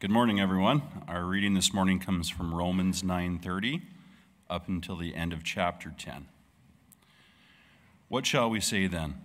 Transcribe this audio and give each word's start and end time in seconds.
Good 0.00 0.12
morning, 0.12 0.38
everyone. 0.38 0.82
Our 1.08 1.24
reading 1.24 1.54
this 1.54 1.74
morning 1.74 1.98
comes 1.98 2.28
from 2.28 2.54
Romans 2.54 3.02
9:30 3.02 3.82
up 4.48 4.68
until 4.68 4.94
the 4.94 5.16
end 5.16 5.32
of 5.32 5.42
chapter 5.42 5.90
10. 5.90 6.28
What 8.06 8.24
shall 8.24 8.48
we 8.48 8.60
say 8.60 8.86
then? 8.86 9.20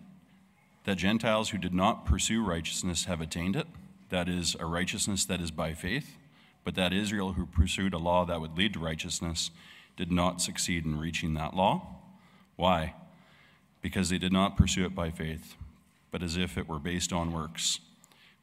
That 0.86 0.96
Gentiles 0.96 1.52
who 1.52 1.60
did 1.60 1.76
not 1.76 2.08
pursue 2.08 2.44
righteousness 2.44 3.06
have 3.06 3.22
attained 3.22 3.56
it, 3.56 3.68
that 4.10 4.28
is, 4.28 4.56
a 4.60 4.66
righteousness 4.66 5.26
that 5.26 5.40
is 5.40 5.52
by 5.52 5.76
faith, 5.76 6.18
but 6.64 6.74
that 6.74 6.92
Israel 6.92 7.34
who 7.34 7.46
pursued 7.46 7.94
a 7.94 8.00
law 8.00 8.26
that 8.26 8.42
would 8.42 8.58
lead 8.58 8.74
to 8.74 8.80
righteousness 8.80 9.52
did 9.96 10.12
not 10.12 10.42
succeed 10.42 10.86
in 10.86 10.98
reaching 10.98 11.36
that 11.36 11.56
law? 11.56 11.86
Why? 12.56 12.96
Because 13.84 14.10
they 14.10 14.18
did 14.18 14.34
not 14.34 14.58
pursue 14.58 14.86
it 14.86 14.96
by 14.96 15.12
faith, 15.12 15.56
but 16.10 16.24
as 16.24 16.36
if 16.36 16.58
it 16.58 16.68
were 16.68 16.80
based 16.80 17.14
on 17.14 17.32
works. 17.32 17.80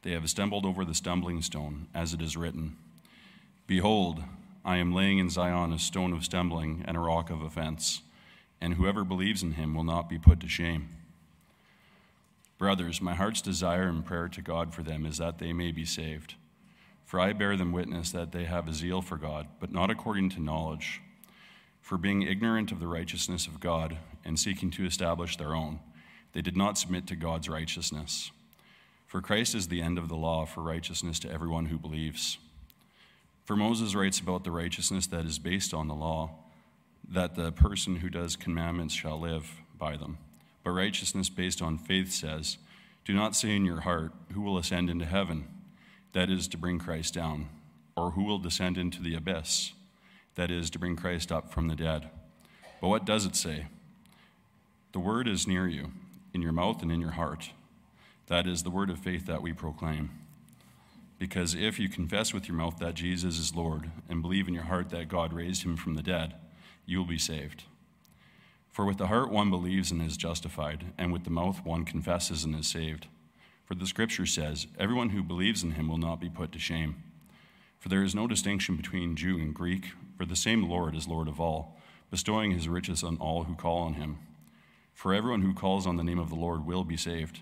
They 0.03 0.11
have 0.11 0.29
stumbled 0.29 0.65
over 0.65 0.83
the 0.83 0.95
stumbling 0.95 1.41
stone, 1.41 1.87
as 1.93 2.13
it 2.13 2.21
is 2.21 2.37
written 2.37 2.77
Behold, 3.67 4.23
I 4.65 4.77
am 4.77 4.93
laying 4.93 5.17
in 5.17 5.29
Zion 5.29 5.71
a 5.71 5.79
stone 5.79 6.13
of 6.13 6.25
stumbling 6.25 6.83
and 6.85 6.97
a 6.97 6.99
rock 6.99 7.29
of 7.29 7.41
offense, 7.41 8.01
and 8.59 8.75
whoever 8.75 9.03
believes 9.03 9.41
in 9.41 9.53
him 9.53 9.73
will 9.73 9.83
not 9.83 10.09
be 10.09 10.19
put 10.19 10.39
to 10.41 10.47
shame. 10.47 10.89
Brothers, 12.57 13.01
my 13.01 13.15
heart's 13.15 13.41
desire 13.41 13.87
and 13.87 14.05
prayer 14.05 14.27
to 14.27 14.41
God 14.41 14.73
for 14.73 14.83
them 14.83 15.05
is 15.05 15.17
that 15.17 15.39
they 15.39 15.51
may 15.51 15.71
be 15.71 15.85
saved. 15.85 16.35
For 17.05 17.19
I 17.19 17.33
bear 17.33 17.57
them 17.57 17.71
witness 17.71 18.11
that 18.11 18.31
they 18.31 18.45
have 18.45 18.67
a 18.67 18.73
zeal 18.73 19.01
for 19.01 19.17
God, 19.17 19.47
but 19.59 19.71
not 19.71 19.89
according 19.89 20.29
to 20.31 20.41
knowledge. 20.41 21.01
For 21.81 21.97
being 21.97 22.21
ignorant 22.21 22.71
of 22.71 22.79
the 22.79 22.87
righteousness 22.87 23.47
of 23.47 23.59
God 23.59 23.97
and 24.23 24.39
seeking 24.39 24.69
to 24.71 24.85
establish 24.85 25.37
their 25.37 25.55
own, 25.55 25.79
they 26.33 26.41
did 26.41 26.55
not 26.55 26.77
submit 26.77 27.07
to 27.07 27.15
God's 27.15 27.49
righteousness. 27.49 28.31
For 29.11 29.21
Christ 29.21 29.55
is 29.55 29.67
the 29.67 29.81
end 29.81 29.97
of 29.97 30.07
the 30.07 30.15
law 30.15 30.45
for 30.45 30.63
righteousness 30.63 31.19
to 31.19 31.29
everyone 31.29 31.65
who 31.65 31.77
believes. 31.77 32.37
For 33.43 33.57
Moses 33.57 33.93
writes 33.93 34.21
about 34.21 34.45
the 34.45 34.51
righteousness 34.51 35.05
that 35.07 35.25
is 35.25 35.37
based 35.37 35.73
on 35.73 35.89
the 35.89 35.93
law, 35.93 36.31
that 37.09 37.35
the 37.35 37.51
person 37.51 37.97
who 37.97 38.09
does 38.09 38.37
commandments 38.37 38.93
shall 38.93 39.19
live 39.19 39.51
by 39.77 39.97
them. 39.97 40.17
But 40.63 40.71
righteousness 40.71 41.27
based 41.27 41.61
on 41.61 41.77
faith 41.77 42.09
says, 42.09 42.57
Do 43.03 43.13
not 43.13 43.35
say 43.35 43.53
in 43.53 43.65
your 43.65 43.81
heart, 43.81 44.13
Who 44.31 44.39
will 44.39 44.57
ascend 44.57 44.89
into 44.89 45.03
heaven? 45.03 45.45
That 46.13 46.29
is 46.29 46.47
to 46.47 46.57
bring 46.57 46.79
Christ 46.79 47.13
down. 47.13 47.49
Or 47.97 48.11
who 48.11 48.23
will 48.23 48.39
descend 48.39 48.77
into 48.77 49.03
the 49.03 49.15
abyss? 49.15 49.73
That 50.35 50.49
is 50.49 50.69
to 50.69 50.79
bring 50.79 50.95
Christ 50.95 51.33
up 51.33 51.51
from 51.51 51.67
the 51.67 51.75
dead. 51.75 52.09
But 52.79 52.87
what 52.87 53.03
does 53.03 53.25
it 53.25 53.35
say? 53.35 53.67
The 54.93 54.99
word 54.99 55.27
is 55.27 55.45
near 55.45 55.67
you, 55.67 55.91
in 56.33 56.41
your 56.41 56.53
mouth 56.53 56.81
and 56.81 56.89
in 56.89 57.01
your 57.01 57.11
heart. 57.11 57.49
That 58.31 58.47
is 58.47 58.63
the 58.63 58.69
word 58.69 58.89
of 58.89 58.97
faith 58.97 59.25
that 59.25 59.41
we 59.41 59.51
proclaim. 59.51 60.09
Because 61.19 61.53
if 61.53 61.77
you 61.77 61.89
confess 61.89 62.33
with 62.33 62.47
your 62.47 62.55
mouth 62.55 62.79
that 62.79 62.93
Jesus 62.93 63.37
is 63.37 63.53
Lord 63.53 63.91
and 64.07 64.21
believe 64.21 64.47
in 64.47 64.53
your 64.53 64.63
heart 64.63 64.89
that 64.91 65.09
God 65.09 65.33
raised 65.33 65.63
him 65.63 65.75
from 65.75 65.95
the 65.95 66.01
dead, 66.01 66.35
you 66.85 66.99
will 66.99 67.05
be 67.05 67.17
saved. 67.17 67.65
For 68.69 68.85
with 68.85 68.99
the 68.99 69.07
heart 69.07 69.31
one 69.31 69.49
believes 69.49 69.91
and 69.91 70.01
is 70.01 70.15
justified, 70.15 70.93
and 70.97 71.11
with 71.11 71.25
the 71.25 71.29
mouth 71.29 71.65
one 71.65 71.83
confesses 71.83 72.45
and 72.45 72.55
is 72.55 72.67
saved. 72.67 73.07
For 73.65 73.75
the 73.75 73.85
scripture 73.85 74.25
says, 74.25 74.65
Everyone 74.79 75.09
who 75.09 75.23
believes 75.23 75.61
in 75.61 75.71
him 75.71 75.89
will 75.89 75.97
not 75.97 76.21
be 76.21 76.29
put 76.29 76.53
to 76.53 76.57
shame. 76.57 77.03
For 77.79 77.89
there 77.89 78.01
is 78.01 78.15
no 78.15 78.27
distinction 78.27 78.77
between 78.77 79.17
Jew 79.17 79.39
and 79.39 79.53
Greek, 79.53 79.87
for 80.17 80.25
the 80.25 80.37
same 80.37 80.69
Lord 80.69 80.95
is 80.95 81.05
Lord 81.05 81.27
of 81.27 81.41
all, 81.41 81.77
bestowing 82.09 82.51
his 82.51 82.69
riches 82.69 83.03
on 83.03 83.17
all 83.17 83.43
who 83.43 83.55
call 83.55 83.79
on 83.79 83.95
him. 83.95 84.19
For 84.93 85.13
everyone 85.13 85.41
who 85.41 85.53
calls 85.53 85.85
on 85.85 85.97
the 85.97 86.03
name 86.05 86.17
of 86.17 86.29
the 86.29 86.35
Lord 86.35 86.65
will 86.65 86.85
be 86.85 86.95
saved. 86.95 87.41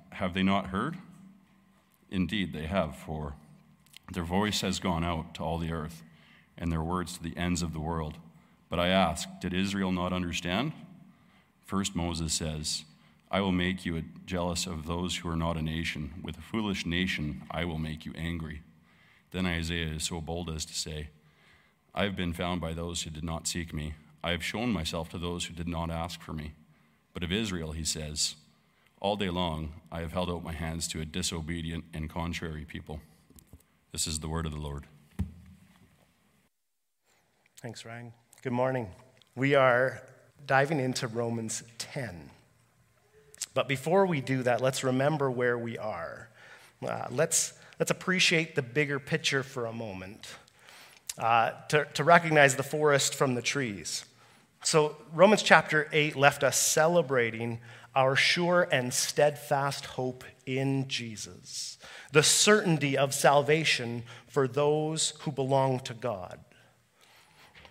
have 0.11 0.33
they 0.33 0.43
not 0.43 0.67
heard? 0.67 0.97
Indeed, 2.09 2.53
they 2.53 2.65
have, 2.65 2.95
for 2.95 3.35
their 4.11 4.23
voice 4.23 4.61
has 4.61 4.79
gone 4.79 5.03
out 5.03 5.33
to 5.35 5.43
all 5.43 5.57
the 5.57 5.71
earth, 5.71 6.03
and 6.57 6.71
their 6.71 6.83
words 6.83 7.17
to 7.17 7.23
the 7.23 7.35
ends 7.37 7.61
of 7.61 7.73
the 7.73 7.79
world. 7.79 8.17
But 8.69 8.79
I 8.79 8.89
ask, 8.89 9.27
did 9.41 9.53
Israel 9.53 9.91
not 9.91 10.13
understand? 10.13 10.73
First, 11.65 11.95
Moses 11.95 12.33
says, 12.33 12.83
I 13.29 13.39
will 13.39 13.53
make 13.53 13.85
you 13.85 14.03
jealous 14.25 14.67
of 14.67 14.85
those 14.85 15.17
who 15.17 15.29
are 15.29 15.37
not 15.37 15.55
a 15.55 15.61
nation. 15.61 16.13
With 16.21 16.37
a 16.37 16.41
foolish 16.41 16.85
nation, 16.85 17.43
I 17.49 17.63
will 17.63 17.77
make 17.77 18.05
you 18.05 18.11
angry. 18.15 18.61
Then 19.31 19.45
Isaiah 19.45 19.93
is 19.93 20.03
so 20.03 20.19
bold 20.19 20.49
as 20.49 20.65
to 20.65 20.73
say, 20.73 21.09
I 21.95 22.03
have 22.03 22.17
been 22.17 22.33
found 22.33 22.59
by 22.59 22.73
those 22.73 23.03
who 23.03 23.09
did 23.09 23.23
not 23.23 23.47
seek 23.47 23.73
me. 23.73 23.93
I 24.21 24.31
have 24.31 24.43
shown 24.43 24.71
myself 24.71 25.09
to 25.09 25.17
those 25.17 25.45
who 25.45 25.53
did 25.53 25.67
not 25.67 25.89
ask 25.89 26.21
for 26.21 26.33
me. 26.33 26.51
But 27.13 27.23
of 27.23 27.31
Israel, 27.31 27.71
he 27.71 27.85
says, 27.85 28.35
all 29.01 29.15
day 29.15 29.29
long, 29.29 29.73
I 29.91 30.01
have 30.01 30.13
held 30.13 30.29
out 30.29 30.43
my 30.43 30.53
hands 30.53 30.87
to 30.89 31.01
a 31.01 31.05
disobedient 31.05 31.85
and 31.93 32.09
contrary 32.09 32.65
people. 32.65 33.01
This 33.91 34.07
is 34.07 34.19
the 34.19 34.29
word 34.29 34.45
of 34.45 34.51
the 34.51 34.59
Lord. 34.59 34.85
Thanks, 37.61 37.83
Ryan. 37.83 38.13
Good 38.43 38.53
morning. 38.53 38.87
We 39.35 39.55
are 39.55 40.03
diving 40.45 40.79
into 40.79 41.07
Romans 41.07 41.63
10. 41.79 42.29
But 43.53 43.67
before 43.67 44.05
we 44.05 44.21
do 44.21 44.43
that, 44.43 44.61
let's 44.61 44.83
remember 44.83 45.29
where 45.29 45.57
we 45.57 45.77
are. 45.77 46.29
Uh, 46.87 47.07
let's, 47.09 47.53
let's 47.79 47.91
appreciate 47.91 48.55
the 48.55 48.61
bigger 48.61 48.99
picture 48.99 49.43
for 49.43 49.65
a 49.65 49.73
moment 49.73 50.27
uh, 51.17 51.51
to, 51.69 51.85
to 51.95 52.03
recognize 52.03 52.55
the 52.55 52.63
forest 52.63 53.15
from 53.15 53.33
the 53.33 53.41
trees. 53.41 54.05
So, 54.63 54.95
Romans 55.11 55.41
chapter 55.41 55.89
8 55.91 56.15
left 56.15 56.43
us 56.43 56.55
celebrating 56.55 57.59
our 57.95 58.15
sure 58.15 58.67
and 58.71 58.93
steadfast 58.93 59.85
hope 59.85 60.23
in 60.45 60.87
Jesus, 60.87 61.77
the 62.11 62.23
certainty 62.23 62.97
of 62.97 63.13
salvation 63.13 64.03
for 64.27 64.47
those 64.47 65.13
who 65.21 65.31
belong 65.31 65.79
to 65.81 65.93
God. 65.93 66.39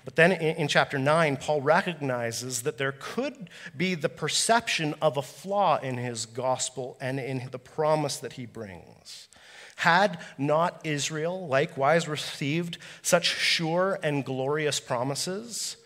But 0.05 0.17
then 0.17 0.33
in, 0.33 0.67
chapter 0.67 0.99
9, 0.99 1.37
Paul 1.37 1.61
recognizes 1.61 2.63
that 2.63 2.79
there 2.79 2.95
could 2.99 3.51
be 3.77 3.95
the 3.95 4.09
perception 4.09 4.95
of 5.01 5.17
a 5.17 5.23
flaw 5.23 5.79
in 5.79 5.99
his 5.99 6.27
gospel 6.27 6.97
and 7.01 7.21
in 7.21 7.49
the 7.51 7.59
promise 7.59 8.17
that 8.17 8.35
he 8.35 8.47
brings. 8.47 9.29
Had 9.77 10.19
not 10.37 10.81
Israel 10.85 11.47
likewise 11.47 12.09
received 12.09 12.79
such 13.03 13.27
sure 13.27 13.99
and 14.03 14.25
glorious 14.25 14.81
promises? 14.81 15.77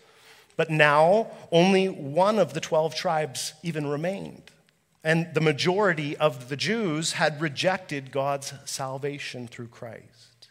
But 0.57 0.69
now, 0.69 1.27
only 1.51 1.87
one 1.87 2.39
of 2.39 2.53
the 2.53 2.61
12 2.61 2.95
tribes 2.95 3.53
even 3.63 3.87
remained. 3.87 4.51
And 5.03 5.33
the 5.33 5.41
majority 5.41 6.17
of 6.17 6.49
the 6.49 6.55
Jews 6.55 7.13
had 7.13 7.39
rejected 7.41 8.11
God's 8.11 8.53
salvation 8.65 9.47
through 9.47 9.67
Christ. 9.67 10.49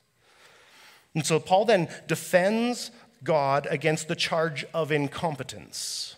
And 1.15 1.25
so 1.25 1.41
Paul 1.41 1.65
then 1.65 1.89
defends 2.07 2.91
God 3.23 3.67
against 3.71 4.09
the 4.09 4.17
charge 4.17 4.65
of 4.75 4.93
incompetence. 4.93 6.17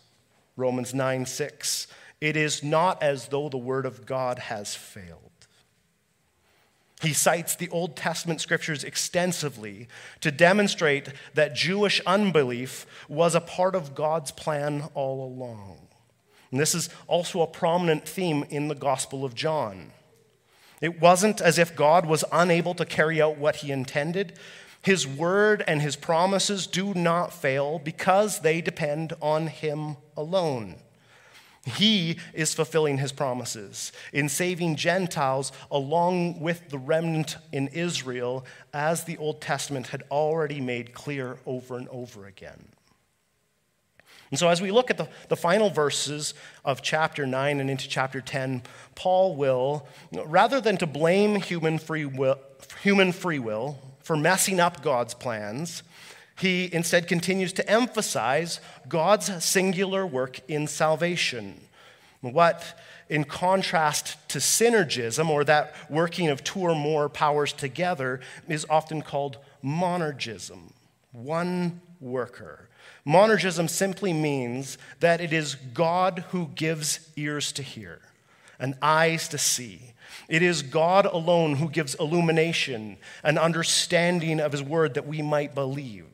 Romans 0.56 0.92
9 0.92 1.26
6. 1.26 1.86
It 2.20 2.36
is 2.36 2.62
not 2.62 3.02
as 3.02 3.28
though 3.28 3.48
the 3.48 3.58
word 3.58 3.86
of 3.86 4.06
God 4.06 4.38
has 4.38 4.74
failed. 4.74 5.20
He 7.02 7.12
cites 7.12 7.54
the 7.54 7.68
Old 7.68 7.94
Testament 7.94 8.40
scriptures 8.40 8.82
extensively 8.82 9.86
to 10.20 10.30
demonstrate 10.30 11.12
that 11.34 11.54
Jewish 11.54 12.00
unbelief 12.06 12.86
was 13.08 13.34
a 13.34 13.40
part 13.40 13.74
of 13.74 13.94
God's 13.94 14.30
plan 14.30 14.84
all 14.94 15.24
along. 15.24 15.88
And 16.50 16.58
this 16.58 16.74
is 16.74 16.88
also 17.06 17.42
a 17.42 17.46
prominent 17.46 18.08
theme 18.08 18.44
in 18.48 18.68
the 18.68 18.74
Gospel 18.74 19.24
of 19.24 19.34
John. 19.34 19.92
It 20.80 21.00
wasn't 21.00 21.40
as 21.40 21.58
if 21.58 21.76
God 21.76 22.06
was 22.06 22.24
unable 22.32 22.74
to 22.74 22.84
carry 22.84 23.20
out 23.20 23.38
what 23.38 23.56
he 23.56 23.72
intended. 23.72 24.38
His 24.80 25.06
word 25.06 25.64
and 25.66 25.82
his 25.82 25.96
promises 25.96 26.66
do 26.66 26.94
not 26.94 27.32
fail 27.32 27.78
because 27.78 28.40
they 28.40 28.60
depend 28.60 29.12
on 29.20 29.48
him 29.48 29.96
alone. 30.16 30.76
He 31.66 32.18
is 32.32 32.54
fulfilling 32.54 32.98
his 32.98 33.10
promises 33.10 33.90
in 34.12 34.28
saving 34.28 34.76
Gentiles 34.76 35.50
along 35.68 36.40
with 36.40 36.68
the 36.68 36.78
remnant 36.78 37.36
in 37.50 37.66
Israel, 37.68 38.46
as 38.72 39.02
the 39.02 39.16
Old 39.16 39.40
Testament 39.40 39.88
had 39.88 40.04
already 40.08 40.60
made 40.60 40.94
clear 40.94 41.38
over 41.44 41.76
and 41.76 41.88
over 41.88 42.24
again. 42.26 42.68
And 44.30 44.38
so, 44.38 44.48
as 44.48 44.60
we 44.60 44.70
look 44.70 44.90
at 44.90 44.96
the, 44.96 45.08
the 45.28 45.36
final 45.36 45.68
verses 45.68 46.34
of 46.64 46.82
chapter 46.82 47.26
9 47.26 47.60
and 47.60 47.68
into 47.68 47.88
chapter 47.88 48.20
10, 48.20 48.62
Paul 48.94 49.34
will, 49.34 49.88
rather 50.12 50.60
than 50.60 50.76
to 50.78 50.86
blame 50.86 51.36
human 51.36 51.78
free 51.78 52.04
will, 52.04 52.38
human 52.82 53.10
free 53.10 53.40
will 53.40 53.78
for 54.00 54.16
messing 54.16 54.60
up 54.60 54.82
God's 54.82 55.14
plans, 55.14 55.82
he 56.38 56.72
instead 56.72 57.08
continues 57.08 57.52
to 57.54 57.70
emphasize 57.70 58.60
God's 58.88 59.44
singular 59.44 60.06
work 60.06 60.40
in 60.48 60.66
salvation. 60.66 61.60
What, 62.20 62.78
in 63.08 63.24
contrast 63.24 64.16
to 64.30 64.38
synergism, 64.38 65.28
or 65.28 65.44
that 65.44 65.74
working 65.88 66.28
of 66.28 66.44
two 66.44 66.60
or 66.60 66.74
more 66.74 67.08
powers 67.08 67.52
together, 67.52 68.20
is 68.48 68.66
often 68.68 69.02
called 69.02 69.38
monergism 69.64 70.72
one 71.16 71.80
worker. 72.00 72.68
Monergism 73.06 73.70
simply 73.70 74.12
means 74.12 74.78
that 75.00 75.20
it 75.20 75.32
is 75.32 75.54
God 75.54 76.24
who 76.30 76.50
gives 76.54 77.08
ears 77.16 77.52
to 77.52 77.62
hear 77.62 78.00
and 78.58 78.74
eyes 78.82 79.28
to 79.28 79.38
see. 79.38 79.94
It 80.28 80.42
is 80.42 80.62
God 80.62 81.06
alone 81.06 81.56
who 81.56 81.68
gives 81.68 81.94
illumination 81.94 82.96
and 83.22 83.38
understanding 83.38 84.40
of 84.40 84.52
his 84.52 84.62
word 84.62 84.94
that 84.94 85.06
we 85.06 85.22
might 85.22 85.54
believe. 85.54 86.04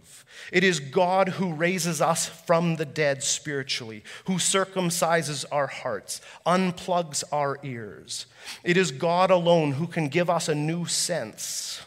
It 0.53 0.65
is 0.65 0.81
God 0.81 1.31
who 1.31 1.53
raises 1.53 2.01
us 2.01 2.27
from 2.27 2.77
the 2.77 2.85
dead 2.85 3.23
spiritually, 3.23 4.03
who 4.25 4.35
circumcises 4.35 5.45
our 5.51 5.67
hearts, 5.67 6.21
unplugs 6.47 7.25
our 7.33 7.59
ears. 7.63 8.27
It 8.65 8.77
is 8.77 8.91
God 8.91 9.31
alone 9.31 9.73
who 9.73 9.87
can 9.87 10.09
give 10.09 10.29
us 10.29 10.49
a 10.49 10.55
new 10.55 10.87
sense 10.87 11.83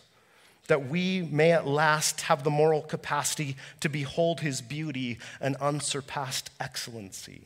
that 0.67 0.89
we 0.89 1.21
may 1.31 1.51
at 1.51 1.67
last 1.67 2.21
have 2.21 2.43
the 2.43 2.49
moral 2.49 2.81
capacity 2.81 3.55
to 3.81 3.89
behold 3.89 4.39
his 4.39 4.61
beauty 4.61 5.19
and 5.39 5.55
unsurpassed 5.57 6.49
excellency. 6.59 7.41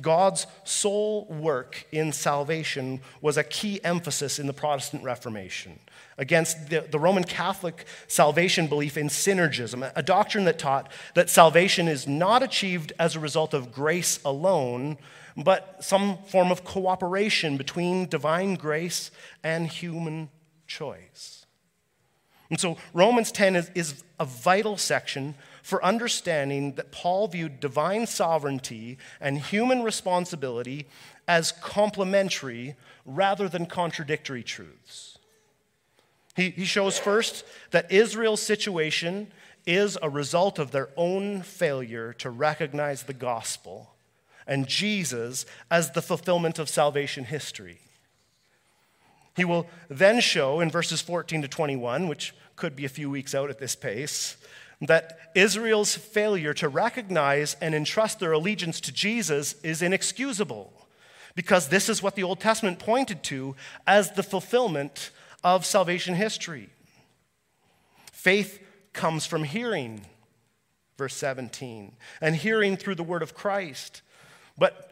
God's 0.00 0.46
sole 0.64 1.24
work 1.24 1.86
in 1.90 2.12
salvation 2.12 3.00
was 3.20 3.36
a 3.36 3.42
key 3.42 3.80
emphasis 3.82 4.38
in 4.38 4.46
the 4.46 4.52
Protestant 4.52 5.02
Reformation 5.02 5.78
against 6.18 6.70
the, 6.70 6.86
the, 6.90 6.98
Roman 6.98 7.24
Catholic 7.24 7.86
salvation 8.06 8.66
belief 8.66 8.96
in 8.96 9.08
synergism, 9.08 9.90
a 9.94 10.02
doctrine 10.02 10.44
that 10.44 10.58
taught 10.58 10.90
that 11.14 11.30
salvation 11.30 11.88
is 11.88 12.06
not 12.06 12.42
achieved 12.42 12.92
as 12.98 13.16
a 13.16 13.20
result 13.20 13.54
of 13.54 13.72
grace 13.72 14.20
alone, 14.24 14.98
but 15.36 15.82
some 15.82 16.18
form 16.28 16.50
of 16.50 16.64
cooperation 16.64 17.56
between 17.56 18.08
divine 18.08 18.54
grace 18.54 19.10
and 19.42 19.68
human 19.68 20.28
choice. 20.66 21.46
And 22.50 22.60
so 22.60 22.76
Romans 22.92 23.32
10 23.32 23.56
is, 23.56 23.70
is 23.74 24.04
a 24.20 24.26
vital 24.26 24.76
section 24.76 25.34
for 25.62 25.82
understanding 25.82 26.74
that 26.74 26.92
Paul 26.92 27.28
viewed 27.28 27.60
divine 27.60 28.06
sovereignty 28.06 28.98
and 29.22 29.38
human 29.38 29.82
responsibility 29.82 30.86
as 31.26 31.52
complementary 31.52 32.74
rather 33.06 33.48
than 33.48 33.64
contradictory 33.64 34.42
truths. 34.42 35.11
He, 36.34 36.50
he 36.50 36.64
shows 36.64 36.98
first 36.98 37.44
that 37.70 37.92
Israel's 37.92 38.42
situation 38.42 39.32
is 39.66 39.98
a 40.02 40.10
result 40.10 40.58
of 40.58 40.70
their 40.70 40.88
own 40.96 41.42
failure 41.42 42.12
to 42.14 42.30
recognize 42.30 43.04
the 43.04 43.12
gospel 43.12 43.94
and 44.46 44.66
Jesus 44.66 45.46
as 45.70 45.92
the 45.92 46.02
fulfillment 46.02 46.58
of 46.58 46.68
salvation 46.68 47.24
history. 47.24 47.78
He 49.36 49.44
will 49.44 49.66
then 49.88 50.20
show 50.20 50.60
in 50.60 50.70
verses 50.70 51.00
14 51.00 51.42
to 51.42 51.48
21, 51.48 52.08
which 52.08 52.34
could 52.56 52.76
be 52.76 52.84
a 52.84 52.90
few 52.90 53.08
weeks 53.08 53.34
out 53.34 53.50
at 53.50 53.58
this 53.58 53.74
pace, 53.74 54.36
that 54.80 55.30
Israel's 55.34 55.94
failure 55.94 56.52
to 56.54 56.68
recognize 56.68 57.54
and 57.60 57.74
entrust 57.74 58.18
their 58.18 58.32
allegiance 58.32 58.80
to 58.80 58.92
Jesus 58.92 59.54
is 59.62 59.80
inexcusable 59.80 60.72
because 61.34 61.68
this 61.68 61.88
is 61.88 62.02
what 62.02 62.14
the 62.14 62.24
Old 62.24 62.40
Testament 62.40 62.78
pointed 62.78 63.22
to 63.24 63.56
as 63.86 64.12
the 64.12 64.22
fulfillment 64.22 65.10
of 65.44 65.66
salvation 65.66 66.14
history. 66.14 66.70
Faith 68.12 68.60
comes 68.92 69.26
from 69.26 69.44
hearing, 69.44 70.06
verse 70.96 71.14
17, 71.14 71.92
and 72.20 72.36
hearing 72.36 72.76
through 72.76 72.94
the 72.94 73.02
word 73.02 73.22
of 73.22 73.34
Christ. 73.34 74.02
But 74.56 74.90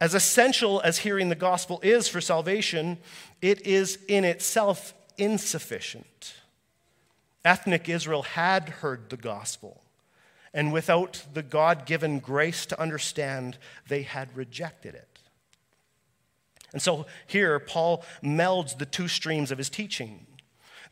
as 0.00 0.14
essential 0.14 0.80
as 0.82 0.98
hearing 0.98 1.28
the 1.30 1.34
gospel 1.34 1.80
is 1.82 2.08
for 2.08 2.20
salvation, 2.20 2.98
it 3.40 3.66
is 3.66 3.98
in 4.08 4.24
itself 4.24 4.94
insufficient. 5.16 6.34
Ethnic 7.44 7.88
Israel 7.88 8.22
had 8.22 8.68
heard 8.68 9.08
the 9.08 9.16
gospel, 9.16 9.82
and 10.52 10.72
without 10.72 11.24
the 11.32 11.42
God 11.42 11.86
given 11.86 12.18
grace 12.18 12.66
to 12.66 12.80
understand, 12.80 13.56
they 13.88 14.02
had 14.02 14.36
rejected 14.36 14.94
it. 14.94 15.15
And 16.72 16.82
so 16.82 17.06
here, 17.26 17.58
Paul 17.58 18.04
melds 18.22 18.76
the 18.78 18.86
two 18.86 19.08
streams 19.08 19.50
of 19.50 19.58
his 19.58 19.70
teaching 19.70 20.26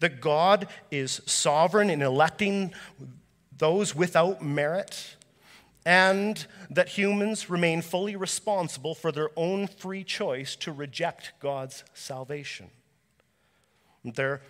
that 0.01 0.21
God 0.21 0.67
is 0.91 1.21
sovereign 1.27 1.89
in 1.89 2.03
electing 2.03 2.75
those 3.57 3.95
without 3.95 4.43
merit, 4.43 5.17
and 5.87 6.47
that 6.71 6.89
humans 6.89 7.49
remain 7.49 7.83
fully 7.83 8.17
responsible 8.17 8.95
for 8.95 9.13
their 9.13 9.31
own 9.37 9.67
free 9.67 10.03
choice 10.03 10.57
to 10.57 10.73
reject 10.73 11.33
God's 11.41 11.85
salvation. 11.95 12.71
There 14.05 14.43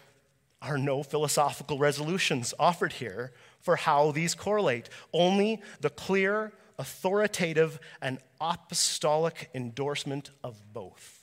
are 0.62 0.78
no 0.78 1.02
philosophical 1.02 1.78
resolutions 1.78 2.54
offered 2.58 2.94
here 2.94 3.32
for 3.60 3.76
how 3.76 4.10
these 4.10 4.34
correlate, 4.34 4.88
only 5.12 5.60
the 5.80 5.90
clear, 5.90 6.52
authoritative, 6.78 7.78
and 8.00 8.18
apostolic 8.40 9.50
endorsement 9.54 10.30
of 10.42 10.60
both. 10.72 11.22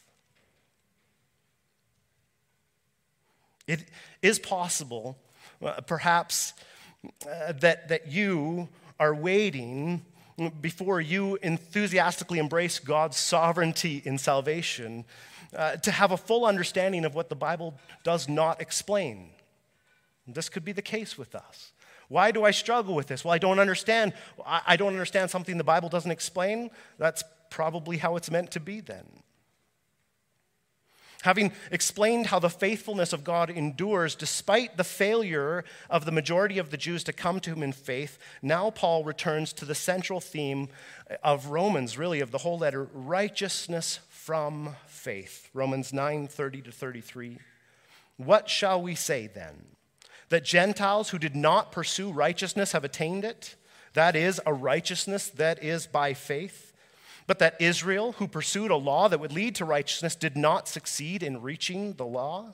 It 3.68 3.86
is 4.22 4.40
possible, 4.40 5.18
uh, 5.64 5.82
perhaps, 5.82 6.54
uh, 7.28 7.54
that, 7.54 7.88
that 7.90 8.08
you 8.08 8.70
are 9.00 9.16
waiting 9.16 10.06
before 10.62 11.02
you 11.02 11.38
enthusiastically 11.42 12.40
embrace 12.40 12.80
God's 12.80 13.18
sovereignty 13.18 14.02
in 14.06 14.18
salvation 14.18 15.06
uh, 15.56 15.76
to 15.78 15.92
have 15.92 16.12
a 16.12 16.18
full 16.18 16.46
understanding 16.46 17.06
of 17.06 17.14
what 17.14 17.30
the 17.30 17.36
Bible 17.36 17.76
does 18.04 18.28
not 18.28 18.62
explain. 18.62 19.30
This 20.28 20.50
could 20.50 20.64
be 20.64 20.72
the 20.72 20.82
case 20.82 21.18
with 21.18 21.36
us. 21.36 21.72
Why 22.12 22.32
do 22.32 22.44
I 22.44 22.52
struggle 22.52 22.94
with 22.94 23.08
this? 23.08 23.24
Well, 23.24 23.34
I 23.34 23.38
don't 23.38 23.58
understand. 23.58 24.12
I 24.46 24.76
don't 24.76 24.92
understand 24.92 25.32
something 25.32 25.58
the 25.58 25.64
Bible 25.64 25.88
doesn't 25.88 26.12
explain. 26.12 26.70
That's 26.98 27.24
probably 27.50 27.96
how 27.96 28.18
it's 28.18 28.30
meant 28.30 28.52
to 28.52 28.60
be 28.60 28.82
then. 28.82 29.06
Having 31.22 31.54
explained 31.72 32.26
how 32.26 32.40
the 32.40 32.50
faithfulness 32.50 33.14
of 33.14 33.24
God 33.24 33.50
endures 33.50 34.14
despite 34.14 34.76
the 34.76 34.84
failure 34.84 35.64
of 35.90 36.04
the 36.04 36.12
majority 36.12 36.58
of 36.58 36.70
the 36.70 36.76
Jews 36.76 37.06
to 37.06 37.14
come 37.14 37.40
to 37.40 37.52
him 37.52 37.64
in 37.64 37.72
faith, 37.72 38.20
now 38.42 38.72
Paul 38.72 39.06
returns 39.06 39.54
to 39.54 39.64
the 39.64 39.76
central 39.76 40.20
theme 40.20 40.68
of 41.24 41.46
Romans, 41.46 41.98
really, 41.98 42.20
of 42.20 42.32
the 42.32 42.40
whole 42.40 42.58
letter 42.58 42.90
righteousness 42.94 44.00
from 44.10 44.76
faith. 44.86 45.50
Romans 45.54 45.94
9 45.94 46.28
30 46.28 46.62
to 46.64 46.72
33. 46.74 47.38
What 48.18 48.50
shall 48.50 48.82
we 48.82 48.96
say 48.96 49.28
then? 49.28 49.78
That 50.32 50.46
Gentiles 50.46 51.10
who 51.10 51.20
did 51.20 51.36
not 51.36 51.74
pursue 51.74 52.10
righteousness 52.10 52.72
have 52.72 52.86
attained 52.86 53.26
it? 53.26 53.58
That 53.94 54.16
is, 54.16 54.40
a 54.46 54.54
righteousness 54.54 55.28
that 55.28 55.62
is 55.62 55.88
by 55.88 56.14
faith? 56.14 56.72
But 57.28 57.40
that 57.40 57.60
Israel, 57.60 58.14
who 58.14 58.30
pursued 58.30 58.72
a 58.72 58.78
law 58.78 59.10
that 59.10 59.20
would 59.20 59.34
lead 59.34 59.56
to 59.56 59.66
righteousness, 59.66 60.16
did 60.16 60.38
not 60.38 60.70
succeed 60.70 61.22
in 61.22 61.42
reaching 61.42 61.96
the 61.96 62.06
law. 62.06 62.54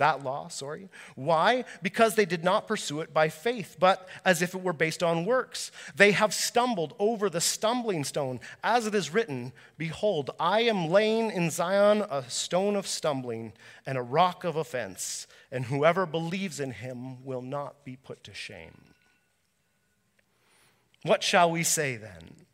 That 0.00 0.24
law, 0.24 0.48
sorry. 0.48 0.88
Why? 1.14 1.66
Because 1.82 2.14
they 2.14 2.24
did 2.24 2.42
not 2.42 2.66
pursue 2.66 3.00
it 3.00 3.12
by 3.12 3.28
faith, 3.28 3.76
but 3.78 4.08
as 4.24 4.40
if 4.40 4.54
it 4.54 4.62
were 4.62 4.72
based 4.72 5.02
on 5.02 5.26
works. 5.26 5.70
They 5.94 6.12
have 6.12 6.32
stumbled 6.32 6.94
over 6.98 7.28
the 7.28 7.42
stumbling 7.42 8.04
stone, 8.04 8.40
as 8.64 8.86
it 8.86 8.94
is 8.94 9.12
written 9.12 9.52
Behold, 9.76 10.30
I 10.40 10.62
am 10.62 10.88
laying 10.88 11.30
in 11.30 11.50
Zion 11.50 12.02
a 12.10 12.24
stone 12.30 12.76
of 12.76 12.86
stumbling 12.86 13.52
and 13.84 13.98
a 13.98 14.02
rock 14.02 14.42
of 14.42 14.56
offense, 14.56 15.26
and 15.52 15.66
whoever 15.66 16.06
believes 16.06 16.60
in 16.60 16.70
him 16.70 17.22
will 17.22 17.42
not 17.42 17.84
be 17.84 17.96
put 17.96 18.24
to 18.24 18.32
shame. 18.32 18.94
What 21.02 21.22
shall 21.22 21.50
we 21.50 21.62
say 21.62 21.96
then? 21.96 22.46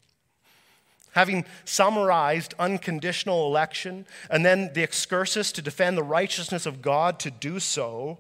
Having 1.16 1.46
summarized 1.64 2.52
unconditional 2.58 3.46
election 3.46 4.04
and 4.30 4.44
then 4.44 4.70
the 4.74 4.82
excursus 4.82 5.50
to 5.52 5.62
defend 5.62 5.96
the 5.96 6.02
righteousness 6.02 6.66
of 6.66 6.82
God 6.82 7.18
to 7.20 7.30
do 7.30 7.58
so, 7.58 8.18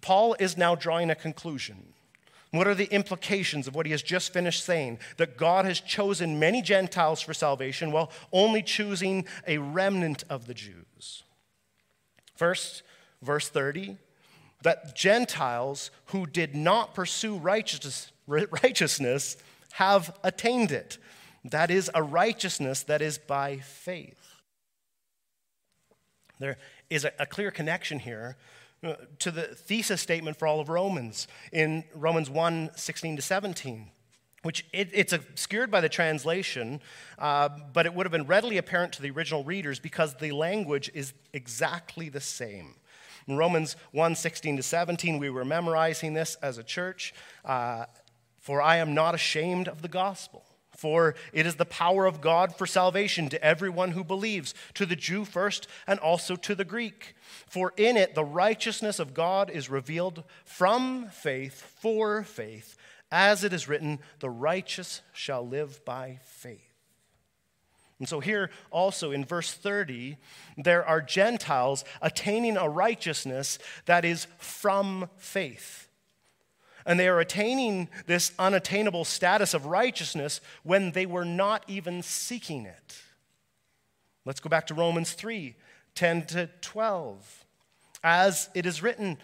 Paul 0.00 0.34
is 0.40 0.56
now 0.56 0.74
drawing 0.74 1.10
a 1.10 1.14
conclusion. 1.14 1.92
What 2.50 2.66
are 2.66 2.74
the 2.74 2.90
implications 2.90 3.68
of 3.68 3.74
what 3.74 3.84
he 3.84 3.92
has 3.92 4.00
just 4.00 4.32
finished 4.32 4.64
saying? 4.64 4.98
That 5.18 5.36
God 5.36 5.66
has 5.66 5.78
chosen 5.78 6.38
many 6.38 6.62
Gentiles 6.62 7.20
for 7.20 7.34
salvation 7.34 7.92
while 7.92 8.10
only 8.32 8.62
choosing 8.62 9.26
a 9.46 9.58
remnant 9.58 10.24
of 10.30 10.46
the 10.46 10.54
Jews. 10.54 11.24
First, 12.34 12.82
verse 13.20 13.50
30, 13.50 13.98
that 14.62 14.96
Gentiles 14.96 15.90
who 16.06 16.24
did 16.24 16.54
not 16.54 16.94
pursue 16.94 17.36
righteousness, 17.36 18.10
righteousness 18.26 19.36
have 19.72 20.18
attained 20.24 20.72
it. 20.72 20.96
That 21.44 21.70
is 21.70 21.90
a 21.94 22.02
righteousness 22.02 22.82
that 22.84 23.02
is 23.02 23.18
by 23.18 23.58
faith. 23.58 24.40
There 26.38 26.58
is 26.90 27.04
a, 27.04 27.12
a 27.18 27.26
clear 27.26 27.50
connection 27.50 27.98
here 27.98 28.36
uh, 28.84 28.94
to 29.20 29.30
the 29.30 29.42
thesis 29.42 30.00
statement 30.00 30.38
for 30.38 30.46
all 30.46 30.60
of 30.60 30.68
Romans 30.68 31.28
in 31.52 31.84
Romans 31.94 32.28
1 32.28 32.70
16 32.74 33.16
to 33.16 33.22
17 33.22 33.90
which 34.42 34.66
it, 34.72 34.90
it's 34.92 35.12
obscured 35.12 35.70
by 35.70 35.80
the 35.80 35.88
translation, 35.88 36.80
uh, 37.18 37.48
but 37.72 37.86
it 37.86 37.94
would 37.94 38.04
have 38.06 38.12
been 38.12 38.26
readily 38.26 38.58
apparent 38.58 38.92
to 38.92 39.02
the 39.02 39.10
original 39.10 39.44
readers 39.44 39.78
because 39.78 40.14
the 40.14 40.32
language 40.32 40.90
is 40.94 41.12
exactly 41.32 42.08
the 42.08 42.20
same. 42.20 42.74
In 43.28 43.36
Romans 43.36 43.76
1 43.92 44.16
16 44.16 44.56
to 44.56 44.62
17, 44.62 45.18
we 45.18 45.30
were 45.30 45.44
memorizing 45.44 46.12
this 46.14 46.34
as 46.36 46.58
a 46.58 46.64
church. 46.64 47.14
Uh, 47.44 47.86
for 48.40 48.60
I 48.60 48.78
am 48.78 48.94
not 48.94 49.14
ashamed 49.14 49.68
of 49.68 49.82
the 49.82 49.88
gospel. 49.88 50.44
For 50.82 51.14
it 51.32 51.46
is 51.46 51.54
the 51.54 51.64
power 51.64 52.06
of 52.06 52.20
God 52.20 52.56
for 52.56 52.66
salvation 52.66 53.28
to 53.28 53.44
everyone 53.44 53.92
who 53.92 54.02
believes, 54.02 54.52
to 54.74 54.84
the 54.84 54.96
Jew 54.96 55.24
first 55.24 55.68
and 55.86 56.00
also 56.00 56.34
to 56.34 56.56
the 56.56 56.64
Greek. 56.64 57.14
For 57.46 57.72
in 57.76 57.96
it 57.96 58.16
the 58.16 58.24
righteousness 58.24 58.98
of 58.98 59.14
God 59.14 59.48
is 59.48 59.70
revealed 59.70 60.24
from 60.44 61.06
faith 61.06 61.62
for 61.80 62.24
faith, 62.24 62.76
as 63.12 63.44
it 63.44 63.52
is 63.52 63.68
written, 63.68 64.00
the 64.18 64.28
righteous 64.28 65.02
shall 65.12 65.46
live 65.46 65.84
by 65.84 66.18
faith. 66.24 66.74
And 68.00 68.08
so, 68.08 68.18
here 68.18 68.50
also 68.72 69.12
in 69.12 69.24
verse 69.24 69.52
30, 69.52 70.16
there 70.56 70.84
are 70.84 71.00
Gentiles 71.00 71.84
attaining 72.00 72.56
a 72.56 72.68
righteousness 72.68 73.60
that 73.86 74.04
is 74.04 74.26
from 74.38 75.08
faith. 75.16 75.81
And 76.84 76.98
they 76.98 77.08
are 77.08 77.20
attaining 77.20 77.88
this 78.06 78.32
unattainable 78.38 79.04
status 79.04 79.54
of 79.54 79.66
righteousness 79.66 80.40
when 80.62 80.92
they 80.92 81.06
were 81.06 81.24
not 81.24 81.64
even 81.68 82.02
seeking 82.02 82.66
it. 82.66 83.02
Let's 84.24 84.40
go 84.40 84.48
back 84.48 84.66
to 84.68 84.74
Romans 84.74 85.12
3 85.12 85.54
10 85.94 86.26
to 86.26 86.50
12. 86.60 87.44
As 88.02 88.48
it 88.54 88.66
is 88.66 88.82
written, 88.82 89.18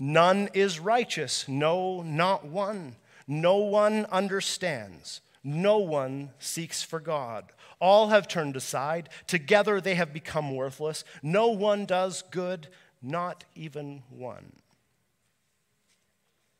none 0.00 0.48
is 0.52 0.78
righteous, 0.78 1.48
no, 1.48 2.02
not 2.02 2.44
one. 2.44 2.96
No 3.26 3.56
one 3.56 4.06
understands. 4.06 5.20
No 5.42 5.78
one 5.78 6.30
seeks 6.38 6.82
for 6.82 7.00
God. 7.00 7.52
All 7.80 8.08
have 8.08 8.28
turned 8.28 8.56
aside. 8.56 9.08
Together 9.26 9.80
they 9.80 9.94
have 9.94 10.12
become 10.12 10.54
worthless. 10.54 11.04
No 11.22 11.48
one 11.48 11.84
does 11.84 12.22
good, 12.30 12.68
not 13.02 13.44
even 13.54 14.02
one. 14.08 14.52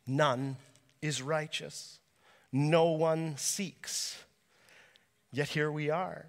None 0.06 0.56
is 1.02 1.22
righteous. 1.22 1.98
No 2.52 2.90
one 2.90 3.36
seeks. 3.36 4.22
Yet 5.32 5.48
here 5.48 5.70
we 5.70 5.90
are. 5.90 6.26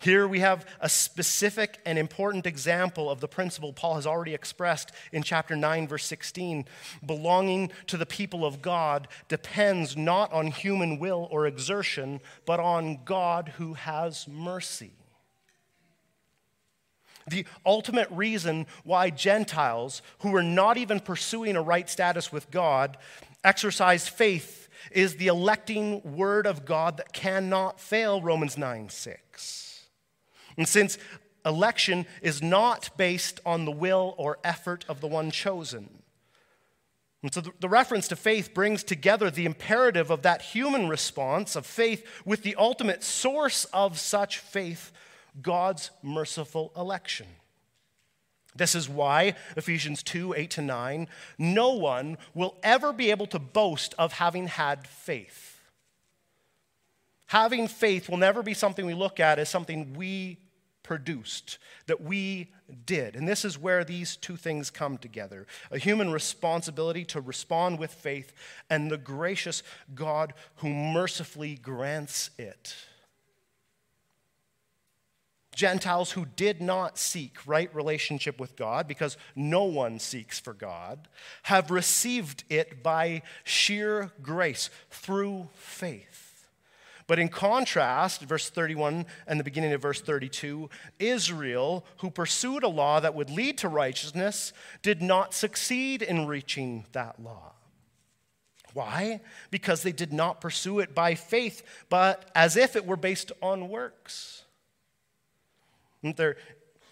Here 0.00 0.28
we 0.28 0.38
have 0.40 0.64
a 0.80 0.88
specific 0.88 1.80
and 1.84 1.98
important 1.98 2.46
example 2.46 3.10
of 3.10 3.20
the 3.20 3.26
principle 3.26 3.72
Paul 3.72 3.96
has 3.96 4.06
already 4.06 4.32
expressed 4.32 4.92
in 5.10 5.24
chapter 5.24 5.56
9, 5.56 5.88
verse 5.88 6.04
16. 6.04 6.66
Belonging 7.04 7.72
to 7.88 7.96
the 7.96 8.06
people 8.06 8.44
of 8.44 8.62
God 8.62 9.08
depends 9.26 9.96
not 9.96 10.32
on 10.32 10.48
human 10.48 11.00
will 11.00 11.26
or 11.32 11.48
exertion, 11.48 12.20
but 12.46 12.60
on 12.60 13.00
God 13.04 13.54
who 13.56 13.74
has 13.74 14.28
mercy. 14.28 14.92
The 17.28 17.46
ultimate 17.64 18.10
reason 18.10 18.66
why 18.84 19.10
Gentiles, 19.10 20.02
who 20.20 20.30
were 20.30 20.42
not 20.42 20.76
even 20.76 21.00
pursuing 21.00 21.56
a 21.56 21.62
right 21.62 21.88
status 21.88 22.32
with 22.32 22.50
God, 22.50 22.96
exercised 23.44 24.08
faith 24.08 24.68
is 24.90 25.16
the 25.16 25.26
electing 25.26 26.16
word 26.16 26.46
of 26.46 26.64
God 26.64 26.96
that 26.96 27.12
cannot 27.12 27.80
fail, 27.80 28.22
Romans 28.22 28.56
9 28.56 28.88
6. 28.88 29.84
And 30.56 30.66
since 30.68 30.98
election 31.44 32.06
is 32.22 32.42
not 32.42 32.90
based 32.96 33.40
on 33.46 33.64
the 33.64 33.70
will 33.70 34.14
or 34.18 34.38
effort 34.44 34.84
of 34.88 35.00
the 35.00 35.06
one 35.06 35.30
chosen, 35.30 36.02
and 37.22 37.34
so 37.34 37.40
the, 37.40 37.50
the, 37.58 37.68
reference 37.68 38.06
to 38.08 38.16
faith 38.16 38.54
brings 38.54 38.84
together 38.84 39.28
the 39.28 39.44
imperative 39.44 40.10
of 40.10 40.22
that 40.22 40.40
human 40.40 40.88
response 40.88 41.56
of 41.56 41.66
faith 41.66 42.06
with 42.24 42.44
the 42.44 42.54
ultimate 42.54 43.02
source 43.02 43.64
of 43.72 43.98
such 43.98 44.38
faith, 44.38 44.92
God's 45.40 45.90
merciful 46.02 46.72
election. 46.76 47.26
This 48.56 48.74
is 48.74 48.88
why, 48.88 49.34
Ephesians 49.56 50.02
2 50.02 50.34
8 50.34 50.50
to 50.50 50.62
9, 50.62 51.08
no 51.38 51.74
one 51.74 52.18
will 52.34 52.56
ever 52.62 52.92
be 52.92 53.10
able 53.10 53.26
to 53.28 53.38
boast 53.38 53.94
of 53.98 54.14
having 54.14 54.48
had 54.48 54.86
faith. 54.86 55.60
Having 57.26 57.68
faith 57.68 58.08
will 58.08 58.16
never 58.16 58.42
be 58.42 58.54
something 58.54 58.86
we 58.86 58.94
look 58.94 59.20
at 59.20 59.38
as 59.38 59.48
something 59.48 59.94
we 59.94 60.38
produced, 60.82 61.58
that 61.86 62.00
we 62.00 62.50
did. 62.86 63.14
And 63.14 63.28
this 63.28 63.44
is 63.44 63.58
where 63.58 63.84
these 63.84 64.16
two 64.16 64.36
things 64.36 64.70
come 64.70 64.96
together 64.96 65.46
a 65.70 65.78
human 65.78 66.10
responsibility 66.10 67.04
to 67.06 67.20
respond 67.20 67.78
with 67.78 67.92
faith, 67.92 68.32
and 68.70 68.90
the 68.90 68.96
gracious 68.96 69.62
God 69.94 70.32
who 70.56 70.70
mercifully 70.70 71.56
grants 71.56 72.30
it. 72.38 72.74
Gentiles 75.58 76.12
who 76.12 76.24
did 76.24 76.62
not 76.62 76.96
seek 76.98 77.44
right 77.44 77.74
relationship 77.74 78.38
with 78.38 78.54
God, 78.54 78.86
because 78.86 79.16
no 79.34 79.64
one 79.64 79.98
seeks 79.98 80.38
for 80.38 80.52
God, 80.52 81.08
have 81.42 81.72
received 81.72 82.44
it 82.48 82.80
by 82.80 83.22
sheer 83.42 84.12
grace 84.22 84.70
through 84.88 85.48
faith. 85.54 86.46
But 87.08 87.18
in 87.18 87.28
contrast, 87.28 88.20
verse 88.22 88.48
31 88.48 89.04
and 89.26 89.40
the 89.40 89.44
beginning 89.44 89.72
of 89.72 89.82
verse 89.82 90.00
32, 90.00 90.70
Israel, 91.00 91.84
who 91.96 92.10
pursued 92.10 92.62
a 92.62 92.68
law 92.68 93.00
that 93.00 93.16
would 93.16 93.28
lead 93.28 93.58
to 93.58 93.68
righteousness, 93.68 94.52
did 94.82 95.02
not 95.02 95.34
succeed 95.34 96.02
in 96.02 96.28
reaching 96.28 96.86
that 96.92 97.20
law. 97.20 97.54
Why? 98.74 99.22
Because 99.50 99.82
they 99.82 99.90
did 99.90 100.12
not 100.12 100.40
pursue 100.40 100.78
it 100.78 100.94
by 100.94 101.16
faith, 101.16 101.64
but 101.88 102.30
as 102.36 102.56
if 102.56 102.76
it 102.76 102.86
were 102.86 102.96
based 102.96 103.32
on 103.42 103.68
works. 103.68 104.44
There 106.02 106.36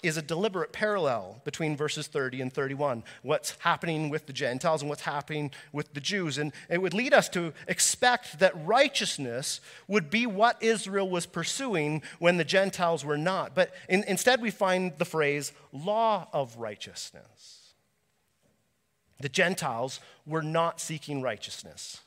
is 0.02 0.16
a 0.16 0.22
deliberate 0.22 0.72
parallel 0.72 1.40
between 1.44 1.76
verses 1.76 2.06
30 2.06 2.40
and 2.42 2.52
31. 2.52 3.02
What's 3.22 3.56
happening 3.60 4.08
with 4.08 4.26
the 4.26 4.32
Gentiles 4.32 4.82
and 4.82 4.88
what's 4.88 5.02
happening 5.02 5.50
with 5.72 5.92
the 5.94 6.00
Jews. 6.00 6.38
And 6.38 6.52
it 6.68 6.80
would 6.80 6.94
lead 6.94 7.12
us 7.12 7.28
to 7.30 7.52
expect 7.66 8.38
that 8.38 8.52
righteousness 8.66 9.60
would 9.88 10.10
be 10.10 10.26
what 10.26 10.62
Israel 10.62 11.08
was 11.08 11.26
pursuing 11.26 12.02
when 12.18 12.36
the 12.36 12.44
Gentiles 12.44 13.04
were 13.04 13.18
not. 13.18 13.54
But 13.54 13.74
in, 13.88 14.04
instead, 14.04 14.40
we 14.40 14.50
find 14.50 14.92
the 14.98 15.04
phrase 15.04 15.52
law 15.72 16.28
of 16.32 16.56
righteousness. 16.56 17.74
The 19.20 19.28
Gentiles 19.28 20.00
were 20.26 20.42
not 20.42 20.80
seeking 20.80 21.22
righteousness. 21.22 22.02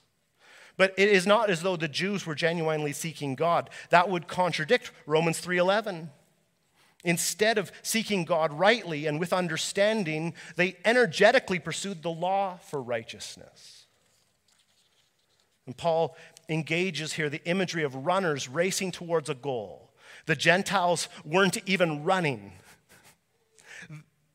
But 0.77 0.93
it 0.95 1.09
is 1.09 1.27
not 1.27 1.49
as 1.49 1.61
though 1.61 1.75
the 1.75 1.89
Jews 1.89 2.25
were 2.25 2.35
genuinely 2.35 2.93
seeking 2.93 3.35
God. 3.35 3.69
That 3.89 4.09
would 4.09 4.27
contradict 4.27 4.91
Romans 5.05 5.41
3:11. 5.41 6.09
Instead 7.03 7.57
of 7.57 7.71
seeking 7.81 8.25
God 8.25 8.51
rightly 8.51 9.05
and 9.05 9.19
with 9.19 9.31
understanding, 9.31 10.33
they 10.57 10.75
energetically 10.83 11.59
pursued 11.59 12.03
the 12.03 12.09
law 12.09 12.57
for 12.57 12.81
righteousness. 12.81 13.85
And 15.65 15.77
Paul 15.77 16.17
engages 16.49 17.13
here 17.13 17.29
the 17.29 17.45
imagery 17.45 17.83
of 17.83 17.95
runners 17.95 18.49
racing 18.49 18.91
towards 18.91 19.29
a 19.29 19.35
goal. 19.35 19.91
The 20.25 20.35
Gentiles 20.35 21.07
weren't 21.23 21.57
even 21.67 22.03
running, 22.03 22.53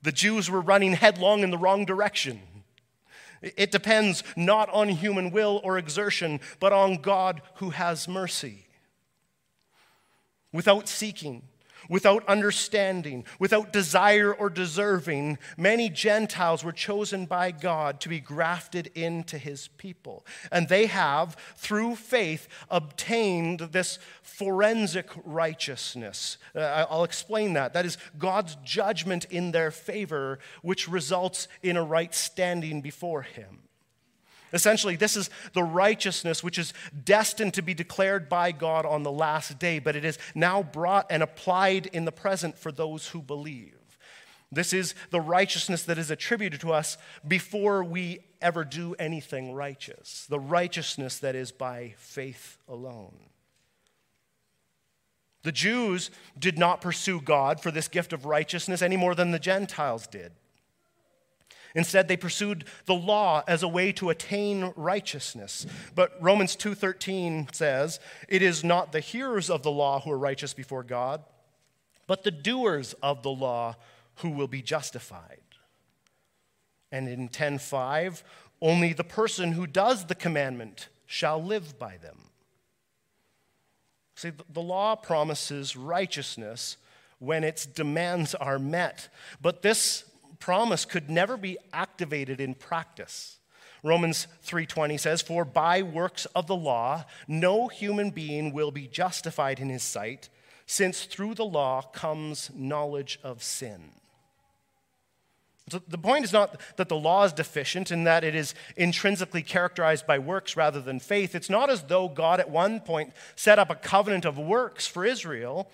the 0.03 0.13
Jews 0.13 0.51
were 0.51 0.61
running 0.61 0.93
headlong 0.93 1.43
in 1.43 1.51
the 1.51 1.59
wrong 1.59 1.85
direction. 1.85 2.41
It 3.41 3.71
depends 3.71 4.23
not 4.37 4.69
on 4.71 4.89
human 4.89 5.31
will 5.31 5.61
or 5.65 5.77
exertion, 5.77 6.41
but 6.61 6.73
on 6.73 7.03
God 7.03 7.43
who 7.57 7.71
has 7.71 8.07
mercy. 8.07 8.67
Without 10.53 10.89
seeking, 10.89 11.43
without 11.89 12.27
understanding, 12.29 13.25
without 13.39 13.73
desire 13.73 14.33
or 14.33 14.51
deserving, 14.51 15.39
many 15.57 15.89
Gentiles 15.89 16.65
were 16.65 16.73
chosen 16.73 17.27
by 17.27 17.51
God 17.51 18.01
to 18.01 18.09
be 18.09 18.21
grafted 18.21 18.91
into 18.95 19.39
his 19.39 19.69
people. 19.69 20.25
And 20.51 20.69
they 20.69 20.87
have, 20.87 21.37
through 21.57 21.97
faith, 21.97 22.49
obtained 22.71 23.61
this 23.61 23.99
forensic 24.23 25.09
righteousness. 25.25 26.39
Uh, 26.55 26.87
I'll 26.89 27.05
explain 27.05 27.55
that. 27.55 27.75
That 27.75 27.87
is 27.87 27.99
God's 28.19 28.57
judgment 28.65 29.27
in 29.27 29.53
their 29.53 29.71
favor, 29.71 30.39
which 30.63 30.89
results 30.89 31.49
in 31.63 31.77
a 31.77 31.83
right 31.83 32.15
standing 32.15 32.81
before 32.81 33.23
him. 33.23 33.64
Essentially, 34.55 34.95
this 34.95 35.17
is 35.17 35.31
the 35.53 35.65
righteousness 35.65 36.45
which 36.45 36.59
is 36.59 36.73
destined 37.03 37.55
to 37.55 37.63
be 37.63 37.75
declared 37.75 38.29
by 38.29 38.53
God 38.53 38.87
on 38.87 39.03
the 39.03 39.11
last 39.11 39.59
day, 39.59 39.81
but 39.81 39.97
it 39.97 40.05
is 40.05 40.17
now 40.33 40.63
brought 40.63 41.07
and 41.11 41.25
applied 41.25 41.87
in 41.87 42.05
the 42.05 42.13
present 42.13 42.57
for 42.57 42.71
those 42.71 43.09
who 43.09 43.21
believe. 43.21 43.75
This 44.53 44.73
is 44.73 44.95
the 45.11 45.21
righteousness 45.21 45.83
that 45.83 45.99
is 45.99 46.13
attributed 46.13 46.61
to 46.61 46.73
us 46.73 46.97
before 47.27 47.83
we 47.83 48.21
ever 48.41 48.65
do 48.65 48.95
anything 48.97 49.55
righteous, 49.55 50.25
the 50.29 50.39
righteousness 50.39 51.19
that 51.19 51.35
is 51.35 51.51
by 51.51 51.95
faith 51.97 52.59
alone. 52.69 53.17
The 55.43 55.51
Jews 55.51 56.13
did 56.39 56.59
not 56.59 56.81
pursue 56.81 57.21
God 57.21 57.61
for 57.61 57.73
this 57.73 57.89
gift 57.89 58.13
of 58.13 58.25
righteousness 58.25 58.83
any 58.83 58.97
more 58.97 59.17
than 59.17 59.33
the 59.33 59.41
Gentiles 59.41 60.07
did. 60.07 60.31
Instead, 61.75 62.07
they 62.07 62.17
pursued 62.17 62.65
the 62.87 62.95
law 62.95 63.43
as 63.49 63.63
a 63.63 63.69
way 63.69 63.91
to 63.93 64.11
attain 64.11 64.73
righteousness. 64.77 65.67
But 65.95 66.13
Romans 66.23 66.55
2:13 66.55 67.53
says, 67.53 67.99
"It 68.29 68.43
is 68.43 68.63
not 68.63 68.93
the 68.93 69.01
hearers 69.01 69.51
of 69.51 69.63
the 69.63 69.73
law 69.73 70.01
who 70.01 70.13
are 70.13 70.19
righteous 70.19 70.55
before 70.55 70.85
God, 70.85 71.25
but 72.07 72.23
the 72.23 72.31
doers 72.31 72.95
of 73.03 73.23
the 73.23 73.31
law 73.31 73.75
who 74.17 74.31
will 74.31 74.47
be 74.47 74.63
justified." 74.63 75.41
And 76.93 77.09
in 77.09 77.29
10:5, 77.29 78.23
only 78.63 78.93
the 78.93 79.03
person 79.03 79.53
who 79.53 79.67
does 79.67 80.07
the 80.07 80.15
commandment 80.15 80.89
shall 81.07 81.43
live 81.43 81.77
by 81.77 81.97
them. 81.97 82.31
See, 84.15 84.31
the 84.49 84.63
law 84.63 84.95
promises 84.95 85.75
righteousness 85.75 86.77
when 87.19 87.43
its 87.43 87.67
demands 87.67 88.33
are 88.37 88.61
met, 88.61 89.09
but 89.41 89.63
this 89.63 90.05
promise 90.39 90.85
could 90.85 91.11
never 91.11 91.37
be 91.37 91.59
activated 91.73 92.41
in 92.41 92.55
practice. 92.55 93.39
Romans 93.83 94.27
3:20 94.43 94.97
says, 94.97 95.21
"For 95.21 95.45
by 95.45 95.83
works 95.83 96.25
of 96.35 96.47
the 96.47 96.57
law 96.57 97.05
no 97.29 97.69
human 97.69 98.11
being 98.11 98.53
will 98.53 98.71
be 98.71 98.89
justified 98.89 99.61
in 99.61 99.69
his 99.69 99.83
sight, 99.83 100.31
since 100.67 101.05
through 101.05 101.35
the 101.35 101.45
law 101.45 101.83
comes 101.83 102.51
knowledge 102.55 103.19
of 103.23 103.43
sin." 103.43 103.93
So 105.71 105.81
the 105.89 105.99
point 105.99 106.27
is 106.27 106.33
not 106.33 106.61
that 106.77 106.91
the 106.91 106.97
law 106.97 107.25
is 107.25 107.33
deficient 107.33 107.91
and 107.91 108.07
that 108.07 108.23
it 108.23 108.35
is 108.35 108.55
intrinsically 108.77 109.43
characterized 109.43 110.07
by 110.07 110.19
works 110.19 110.57
rather 110.57 110.81
than 110.81 111.01
faith. 111.01 111.35
It's 111.35 111.49
not 111.49 111.71
as 111.71 111.85
though 111.85 112.09
God 112.09 112.39
at 112.39 112.51
one 112.51 112.81
point 112.81 113.15
set 113.35 113.59
up 113.59 113.71
a 113.71 113.75
covenant 113.75 114.27
of 114.27 114.39
works 114.39 114.87
for 114.87 115.07
Israel 115.07 115.71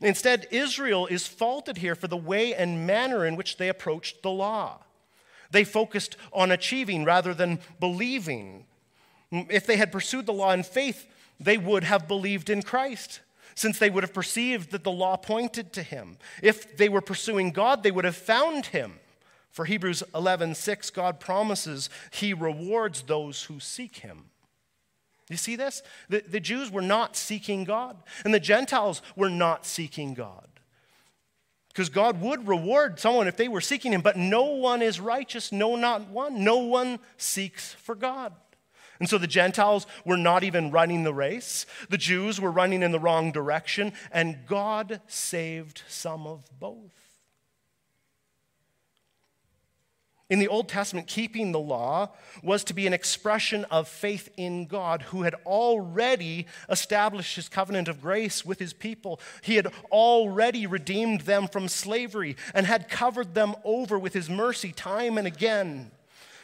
Instead, 0.00 0.46
Israel 0.50 1.06
is 1.06 1.26
faulted 1.26 1.78
here 1.78 1.94
for 1.94 2.06
the 2.06 2.16
way 2.16 2.54
and 2.54 2.86
manner 2.86 3.26
in 3.26 3.36
which 3.36 3.56
they 3.56 3.68
approached 3.68 4.22
the 4.22 4.30
law. 4.30 4.78
They 5.50 5.64
focused 5.64 6.16
on 6.32 6.52
achieving 6.52 7.04
rather 7.04 7.34
than 7.34 7.58
believing. 7.80 8.66
If 9.30 9.66
they 9.66 9.76
had 9.76 9.92
pursued 9.92 10.26
the 10.26 10.32
law 10.32 10.52
in 10.52 10.62
faith, 10.62 11.06
they 11.38 11.58
would 11.58 11.84
have 11.84 12.06
believed 12.06 12.50
in 12.50 12.62
Christ, 12.62 13.20
since 13.54 13.78
they 13.78 13.90
would 13.90 14.04
have 14.04 14.14
perceived 14.14 14.70
that 14.70 14.84
the 14.84 14.90
law 14.90 15.16
pointed 15.16 15.72
to 15.72 15.82
him. 15.82 16.18
If 16.42 16.76
they 16.76 16.88
were 16.88 17.00
pursuing 17.00 17.50
God, 17.50 17.82
they 17.82 17.90
would 17.90 18.04
have 18.04 18.16
found 18.16 18.66
him. 18.66 19.00
For 19.50 19.64
Hebrews 19.64 20.04
11:6, 20.14 20.90
God 20.92 21.18
promises 21.18 21.90
he 22.12 22.32
rewards 22.32 23.02
those 23.02 23.44
who 23.44 23.58
seek 23.58 23.96
him. 23.98 24.29
You 25.30 25.36
see 25.36 25.56
this? 25.56 25.82
The, 26.08 26.22
the 26.28 26.40
Jews 26.40 26.70
were 26.70 26.82
not 26.82 27.16
seeking 27.16 27.64
God, 27.64 27.96
and 28.24 28.34
the 28.34 28.40
Gentiles 28.40 29.00
were 29.16 29.30
not 29.30 29.64
seeking 29.64 30.12
God. 30.12 30.48
Because 31.68 31.88
God 31.88 32.20
would 32.20 32.48
reward 32.48 32.98
someone 32.98 33.28
if 33.28 33.36
they 33.36 33.46
were 33.46 33.60
seeking 33.60 33.92
Him, 33.92 34.00
but 34.00 34.16
no 34.16 34.42
one 34.42 34.82
is 34.82 34.98
righteous, 34.98 35.52
no, 35.52 35.76
not 35.76 36.08
one. 36.08 36.42
No 36.42 36.58
one 36.58 36.98
seeks 37.16 37.74
for 37.74 37.94
God. 37.94 38.34
And 38.98 39.08
so 39.08 39.18
the 39.18 39.28
Gentiles 39.28 39.86
were 40.04 40.16
not 40.16 40.42
even 40.42 40.72
running 40.72 41.04
the 41.04 41.14
race. 41.14 41.64
The 41.88 41.96
Jews 41.96 42.40
were 42.40 42.50
running 42.50 42.82
in 42.82 42.90
the 42.90 42.98
wrong 42.98 43.30
direction, 43.30 43.92
and 44.10 44.40
God 44.46 45.00
saved 45.06 45.82
some 45.88 46.26
of 46.26 46.44
both. 46.58 46.99
In 50.30 50.38
the 50.38 50.48
Old 50.48 50.68
Testament, 50.68 51.08
keeping 51.08 51.50
the 51.50 51.58
law 51.58 52.10
was 52.40 52.62
to 52.64 52.74
be 52.74 52.86
an 52.86 52.92
expression 52.92 53.64
of 53.64 53.88
faith 53.88 54.30
in 54.36 54.66
God, 54.66 55.02
who 55.02 55.22
had 55.22 55.34
already 55.44 56.46
established 56.68 57.34
his 57.34 57.48
covenant 57.48 57.88
of 57.88 58.00
grace 58.00 58.44
with 58.44 58.60
his 58.60 58.72
people. 58.72 59.20
He 59.42 59.56
had 59.56 59.66
already 59.90 60.68
redeemed 60.68 61.22
them 61.22 61.48
from 61.48 61.66
slavery 61.66 62.36
and 62.54 62.64
had 62.64 62.88
covered 62.88 63.34
them 63.34 63.56
over 63.64 63.98
with 63.98 64.14
his 64.14 64.30
mercy 64.30 64.70
time 64.70 65.18
and 65.18 65.26
again. 65.26 65.90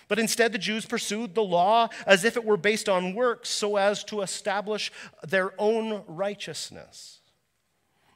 But 0.08 0.18
instead, 0.18 0.52
the 0.52 0.58
Jews 0.58 0.84
pursued 0.84 1.36
the 1.36 1.44
law 1.44 1.88
as 2.06 2.24
if 2.24 2.36
it 2.36 2.44
were 2.44 2.56
based 2.56 2.88
on 2.88 3.14
works 3.14 3.48
so 3.48 3.76
as 3.76 4.02
to 4.04 4.20
establish 4.20 4.90
their 5.26 5.52
own 5.60 6.02
righteousness. 6.08 7.20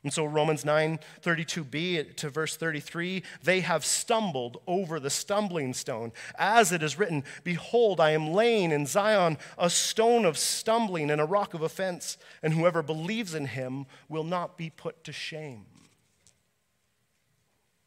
And 0.03 0.13
so 0.13 0.25
Romans 0.25 0.65
9 0.65 0.99
32b 1.23 2.17
to 2.17 2.31
verse 2.31 2.57
33 2.57 3.23
they 3.43 3.61
have 3.61 3.85
stumbled 3.85 4.63
over 4.67 4.99
the 4.99 5.11
stumbling 5.11 5.75
stone. 5.75 6.13
As 6.39 6.73
it 6.73 6.83
is 6.83 6.99
written, 6.99 7.23
Behold, 7.45 8.01
I 8.01 8.11
am 8.11 8.33
laying 8.33 8.73
in 8.73 8.87
Zion 8.87 9.37
a 9.59 9.69
stone 9.69 10.25
of 10.25 10.39
stumbling 10.39 11.11
and 11.11 11.21
a 11.21 11.27
rock 11.27 11.53
of 11.53 11.61
offense, 11.61 12.17
and 12.43 12.55
whoever 12.55 12.83
believes 12.83 13.35
in 13.35 13.47
him 13.47 13.87
will 14.09 14.25
not 14.25 14.57
be 14.57 14.71
put 14.71 15.05
to 15.05 15.13
shame. 15.13 15.67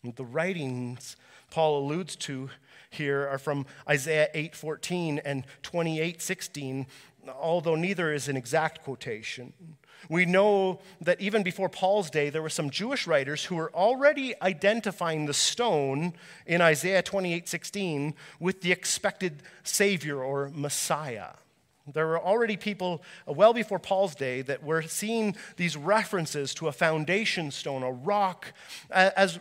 And 0.03 0.15
the 0.15 0.25
writings 0.25 1.15
Paul 1.49 1.79
alludes 1.79 2.15
to 2.15 2.49
here 2.89 3.27
are 3.27 3.37
from 3.37 3.67
Isaiah 3.87 4.29
8:14 4.33 5.19
and 5.23 5.45
28:16, 5.61 6.87
although 7.27 7.75
neither 7.75 8.11
is 8.11 8.27
an 8.27 8.35
exact 8.35 8.83
quotation. 8.83 9.53
We 10.09 10.25
know 10.25 10.79
that 11.01 11.19
even 11.21 11.43
before 11.43 11.69
Paul's 11.69 12.09
day, 12.09 12.29
there 12.29 12.41
were 12.41 12.49
some 12.49 12.69
Jewish 12.69 13.07
writers 13.07 13.45
who 13.45 13.55
were 13.55 13.71
already 13.73 14.33
identifying 14.41 15.25
the 15.25 15.33
stone 15.33 16.13
in 16.45 16.61
Isaiah 16.61 17.01
28 17.01 17.47
16 17.47 18.15
with 18.39 18.61
the 18.61 18.71
expected 18.71 19.43
Savior 19.63 20.23
or 20.23 20.51
Messiah. 20.53 21.31
There 21.91 22.07
were 22.07 22.19
already 22.19 22.55
people 22.55 23.01
uh, 23.27 23.33
well 23.33 23.53
before 23.53 23.79
Paul's 23.79 24.15
day 24.15 24.41
that 24.43 24.63
were 24.63 24.81
seeing 24.83 25.35
these 25.57 25.75
references 25.75 26.53
to 26.55 26.67
a 26.67 26.71
foundation 26.71 27.51
stone, 27.51 27.83
a 27.83 27.91
rock, 27.91 28.53
as 28.89 29.39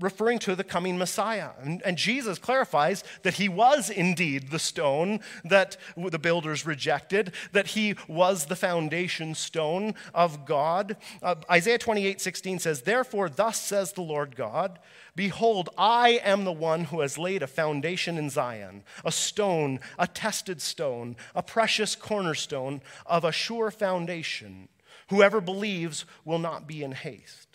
referring 0.00 0.38
to 0.40 0.54
the 0.54 0.64
coming 0.64 0.98
Messiah. 0.98 1.50
And, 1.62 1.82
and, 1.82 1.96
Jesus 1.96 2.38
clarifies 2.38 3.02
that 3.22 3.34
he 3.34 3.48
was 3.48 3.88
indeed 3.88 4.50
the 4.50 4.58
stone 4.58 5.20
that 5.44 5.76
the 5.96 6.18
builders 6.18 6.66
rejected, 6.66 7.32
that 7.52 7.68
he 7.68 7.94
was 8.06 8.46
the 8.46 8.56
foundation 8.56 9.34
stone 9.34 9.94
of 10.14 10.44
God. 10.44 10.96
Uh, 11.22 11.36
Isaiah 11.50 11.78
28 11.78 12.20
16 12.20 12.58
says, 12.58 12.82
Therefore, 12.82 13.28
thus 13.28 13.60
says 13.60 13.92
the 13.92 14.02
Lord 14.02 14.36
God, 14.36 14.78
Behold, 15.14 15.70
I 15.78 16.20
am 16.22 16.44
the 16.44 16.52
one 16.52 16.84
who 16.84 17.00
has 17.00 17.16
laid 17.16 17.42
a 17.42 17.46
foundation 17.46 18.18
in 18.18 18.28
Zion, 18.28 18.84
a 19.02 19.10
stone, 19.10 19.80
a 19.98 20.06
tested 20.06 20.60
stone, 20.60 21.16
a 21.34 21.42
precious 21.42 21.96
cornerstone 21.96 22.82
of 23.06 23.24
a 23.24 23.32
sure 23.32 23.70
foundation. 23.70 24.68
Whoever 25.08 25.40
believes 25.40 26.04
will 26.24 26.38
not 26.38 26.66
be 26.66 26.82
in 26.82 26.92
haste. 26.92 27.45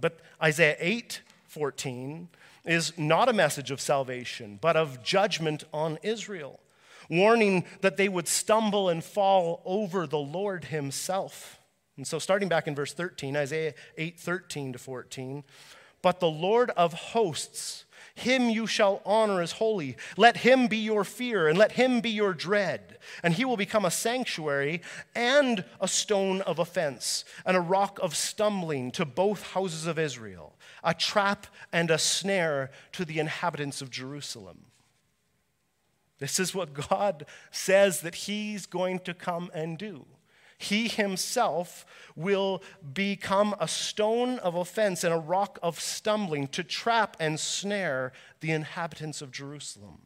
But 0.00 0.20
Isaiah 0.42 0.76
8 0.78 1.22
14 1.48 2.28
is 2.64 2.96
not 2.98 3.28
a 3.28 3.32
message 3.32 3.70
of 3.70 3.80
salvation, 3.80 4.58
but 4.60 4.76
of 4.76 5.02
judgment 5.02 5.64
on 5.72 5.98
Israel, 6.02 6.60
warning 7.08 7.64
that 7.80 7.96
they 7.96 8.08
would 8.08 8.28
stumble 8.28 8.88
and 8.88 9.02
fall 9.02 9.62
over 9.64 10.06
the 10.06 10.18
Lord 10.18 10.66
Himself. 10.66 11.58
And 11.96 12.06
so, 12.06 12.18
starting 12.18 12.48
back 12.48 12.68
in 12.68 12.74
verse 12.74 12.92
13, 12.92 13.36
Isaiah 13.36 13.74
8 13.96 14.20
13 14.20 14.74
to 14.74 14.78
14, 14.78 15.42
but 16.02 16.20
the 16.20 16.30
Lord 16.30 16.70
of 16.70 16.92
hosts 16.92 17.84
him 18.18 18.48
you 18.50 18.66
shall 18.66 19.02
honor 19.04 19.40
as 19.40 19.52
holy. 19.52 19.96
Let 20.16 20.38
him 20.38 20.66
be 20.66 20.78
your 20.78 21.04
fear, 21.04 21.48
and 21.48 21.58
let 21.58 21.72
him 21.72 22.00
be 22.00 22.10
your 22.10 22.34
dread. 22.34 22.98
And 23.22 23.34
he 23.34 23.44
will 23.44 23.56
become 23.56 23.84
a 23.84 23.90
sanctuary 23.90 24.82
and 25.14 25.64
a 25.80 25.88
stone 25.88 26.40
of 26.42 26.58
offense, 26.58 27.24
and 27.46 27.56
a 27.56 27.60
rock 27.60 27.98
of 28.02 28.16
stumbling 28.16 28.90
to 28.92 29.04
both 29.04 29.52
houses 29.52 29.86
of 29.86 29.98
Israel, 29.98 30.56
a 30.84 30.94
trap 30.94 31.46
and 31.72 31.90
a 31.90 31.98
snare 31.98 32.70
to 32.92 33.04
the 33.04 33.18
inhabitants 33.18 33.80
of 33.82 33.90
Jerusalem. 33.90 34.66
This 36.18 36.40
is 36.40 36.54
what 36.54 36.74
God 36.74 37.26
says 37.50 38.00
that 38.00 38.14
he's 38.14 38.66
going 38.66 38.98
to 39.00 39.14
come 39.14 39.50
and 39.54 39.78
do 39.78 40.04
he 40.58 40.88
himself 40.88 41.86
will 42.16 42.62
become 42.92 43.54
a 43.60 43.68
stone 43.68 44.40
of 44.40 44.56
offense 44.56 45.04
and 45.04 45.14
a 45.14 45.18
rock 45.18 45.58
of 45.62 45.80
stumbling 45.80 46.48
to 46.48 46.64
trap 46.64 47.16
and 47.20 47.38
snare 47.38 48.12
the 48.40 48.50
inhabitants 48.50 49.22
of 49.22 49.30
Jerusalem. 49.30 50.00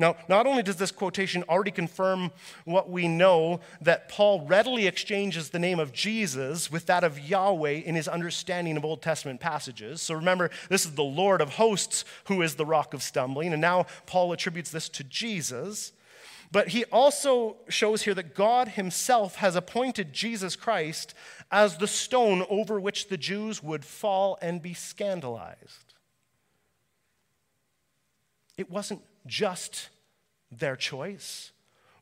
Now, 0.00 0.16
not 0.30 0.46
only 0.46 0.62
does 0.62 0.76
this 0.76 0.90
quotation 0.90 1.44
already 1.46 1.70
confirm 1.70 2.32
what 2.64 2.88
we 2.88 3.06
know, 3.06 3.60
that 3.82 4.08
Paul 4.08 4.46
readily 4.46 4.86
exchanges 4.86 5.50
the 5.50 5.58
name 5.58 5.78
of 5.78 5.92
Jesus 5.92 6.72
with 6.72 6.86
that 6.86 7.04
of 7.04 7.20
Yahweh 7.20 7.82
in 7.84 7.94
his 7.94 8.08
understanding 8.08 8.78
of 8.78 8.84
Old 8.84 9.02
Testament 9.02 9.40
passages. 9.40 10.00
So 10.00 10.14
remember, 10.14 10.50
this 10.70 10.86
is 10.86 10.94
the 10.94 11.02
Lord 11.04 11.42
of 11.42 11.50
hosts 11.50 12.06
who 12.24 12.40
is 12.40 12.54
the 12.54 12.64
rock 12.64 12.94
of 12.94 13.02
stumbling, 13.02 13.52
and 13.52 13.60
now 13.60 13.84
Paul 14.06 14.32
attributes 14.32 14.70
this 14.70 14.88
to 14.88 15.04
Jesus. 15.04 15.92
But 16.52 16.68
he 16.68 16.84
also 16.86 17.56
shows 17.68 18.02
here 18.02 18.14
that 18.14 18.34
God 18.34 18.68
himself 18.68 19.36
has 19.36 19.54
appointed 19.54 20.12
Jesus 20.12 20.56
Christ 20.56 21.14
as 21.50 21.78
the 21.78 21.86
stone 21.86 22.44
over 22.50 22.80
which 22.80 23.08
the 23.08 23.16
Jews 23.16 23.62
would 23.62 23.84
fall 23.84 24.36
and 24.42 24.60
be 24.60 24.74
scandalized. 24.74 25.94
It 28.56 28.70
wasn't 28.70 29.02
just 29.26 29.90
their 30.50 30.76
choice 30.76 31.52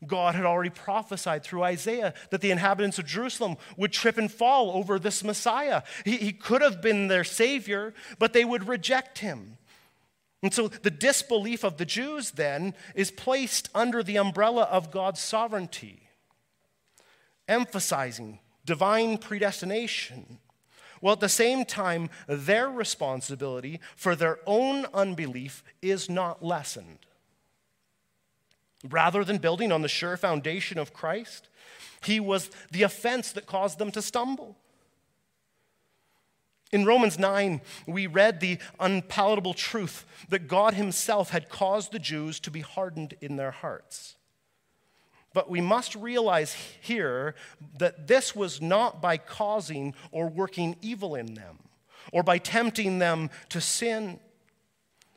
God 0.06 0.34
had 0.34 0.44
already 0.44 0.70
prophesied 0.70 1.42
through 1.42 1.64
Isaiah 1.64 2.14
that 2.30 2.40
the 2.40 2.50
inhabitants 2.50 2.98
of 2.98 3.06
Jerusalem 3.06 3.56
would 3.76 3.92
trip 3.92 4.16
and 4.16 4.30
fall 4.30 4.70
over 4.70 4.98
this 4.98 5.24
Messiah. 5.24 5.82
He, 6.04 6.16
he, 6.18 6.32
could 6.32 6.62
have 6.62 6.80
been 6.80 7.08
their 7.08 7.24
Savior, 7.24 7.94
but 8.18 8.32
they 8.32 8.44
would 8.44 8.68
reject 8.68 9.18
him. 9.18 9.58
And 10.42 10.55
so 10.55 10.68
the 10.68 10.90
disbelief 10.90 11.64
of 11.64 11.79
the 11.79 11.85
Jews 11.85 12.33
then 12.33 12.74
is 12.94 13.11
placed 13.11 13.68
under 13.74 14.03
the 14.03 14.18
umbrella 14.18 14.62
of 14.64 14.90
God's 14.90 15.20
sovereignty, 15.20 16.09
emphasizing 17.48 18.38
divine 18.64 19.18
predestination, 19.18 20.38
while 21.01 21.14
at 21.14 21.20
the 21.20 21.29
same 21.29 21.64
time, 21.64 22.11
their 22.27 22.68
responsibility 22.68 23.81
for 23.96 24.14
their 24.14 24.38
own 24.46 24.87
unbelief 24.92 25.62
is 25.81 26.09
not 26.09 26.44
lessened. 26.44 26.98
Rather 28.88 29.24
than 29.24 29.38
building 29.38 29.72
on 29.72 29.83
the 29.83 29.88
sure 29.88 30.16
foundation 30.16 30.79
of 30.79 30.92
Christ, 30.92 31.48
he 32.05 32.20
was 32.20 32.51
the 32.70 32.83
offense 32.83 33.33
that 33.33 33.46
caused 33.46 33.79
them 33.79 33.90
to 33.92 34.03
stumble. 34.03 34.57
In 36.70 36.85
Romans 36.85 37.18
9, 37.18 37.61
we 37.87 38.07
read 38.07 38.40
the 38.40 38.59
unpalatable 38.78 39.54
truth 39.54 40.04
that 40.28 40.48
God 40.48 40.74
Himself 40.74 41.31
had 41.31 41.48
caused 41.48 41.92
the 41.92 41.98
Jews 41.98 42.38
to 42.40 42.50
be 42.50 42.61
hardened 42.61 43.14
in 43.20 43.37
their 43.37 43.50
hearts. 43.50 44.16
But 45.33 45.50
we 45.50 45.61
must 45.61 45.94
realize 45.94 46.54
here 46.81 47.35
that 47.78 48.07
this 48.07 48.35
was 48.35 48.61
not 48.61 49.00
by 49.00 49.16
causing 49.18 49.94
or 50.11 50.28
working 50.28 50.76
evil 50.83 51.14
in 51.14 51.35
them 51.35 51.59
or 52.12 52.22
by 52.22 52.38
tempting 52.38 52.98
them 52.98 53.31
to 53.50 53.61
sin. 53.61 54.20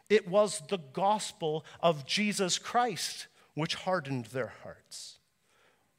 It 0.09 0.27
was 0.27 0.61
the 0.69 0.79
gospel 0.93 1.65
of 1.81 2.05
Jesus 2.05 2.57
Christ 2.59 3.27
which 3.55 3.75
hardened 3.75 4.25
their 4.25 4.53
hearts. 4.63 5.17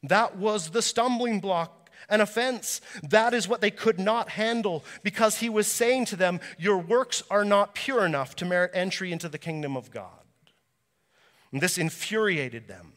That 0.02 0.36
was 0.36 0.70
the 0.70 0.82
stumbling 0.82 1.40
block 1.40 1.81
an 2.08 2.20
offense. 2.20 2.80
That 3.02 3.34
is 3.34 3.48
what 3.48 3.60
they 3.60 3.70
could 3.70 3.98
not 3.98 4.30
handle 4.30 4.84
because 5.02 5.38
he 5.38 5.48
was 5.48 5.66
saying 5.66 6.06
to 6.06 6.16
them, 6.16 6.40
Your 6.58 6.78
works 6.78 7.22
are 7.30 7.44
not 7.44 7.74
pure 7.74 8.04
enough 8.04 8.36
to 8.36 8.44
merit 8.44 8.72
entry 8.74 9.12
into 9.12 9.28
the 9.28 9.38
kingdom 9.38 9.76
of 9.76 9.90
God. 9.90 10.08
And 11.52 11.60
this 11.60 11.78
infuriated 11.78 12.68
them 12.68 12.94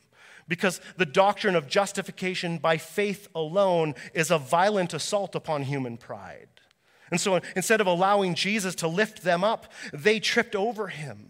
because 0.47 0.79
the 0.97 1.05
doctrine 1.05 1.55
of 1.55 1.67
justification 1.67 2.57
by 2.57 2.77
faith 2.77 3.27
alone 3.35 3.95
is 4.13 4.31
a 4.31 4.37
violent 4.37 4.93
assault 4.93 5.35
upon 5.35 5.63
human 5.63 5.97
pride. 5.97 6.47
And 7.11 7.19
so 7.19 7.39
instead 7.55 7.81
of 7.81 7.87
allowing 7.87 8.35
Jesus 8.35 8.75
to 8.75 8.87
lift 8.87 9.23
them 9.23 9.43
up, 9.43 9.71
they 9.93 10.19
tripped 10.19 10.55
over 10.55 10.87
him. 10.87 11.29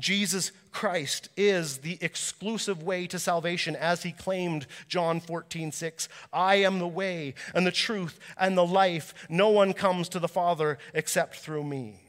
Jesus 0.00 0.52
Christ 0.72 1.28
is 1.36 1.78
the 1.78 1.98
exclusive 2.00 2.82
way 2.82 3.06
to 3.08 3.18
salvation, 3.18 3.74
as 3.74 4.02
he 4.02 4.12
claimed, 4.12 4.66
John 4.88 5.20
14, 5.20 5.72
6. 5.72 6.08
I 6.32 6.56
am 6.56 6.78
the 6.78 6.88
way 6.88 7.34
and 7.54 7.66
the 7.66 7.72
truth 7.72 8.18
and 8.38 8.56
the 8.56 8.66
life. 8.66 9.14
No 9.28 9.48
one 9.48 9.72
comes 9.72 10.08
to 10.10 10.18
the 10.18 10.28
Father 10.28 10.78
except 10.94 11.36
through 11.36 11.64
me. 11.64 12.00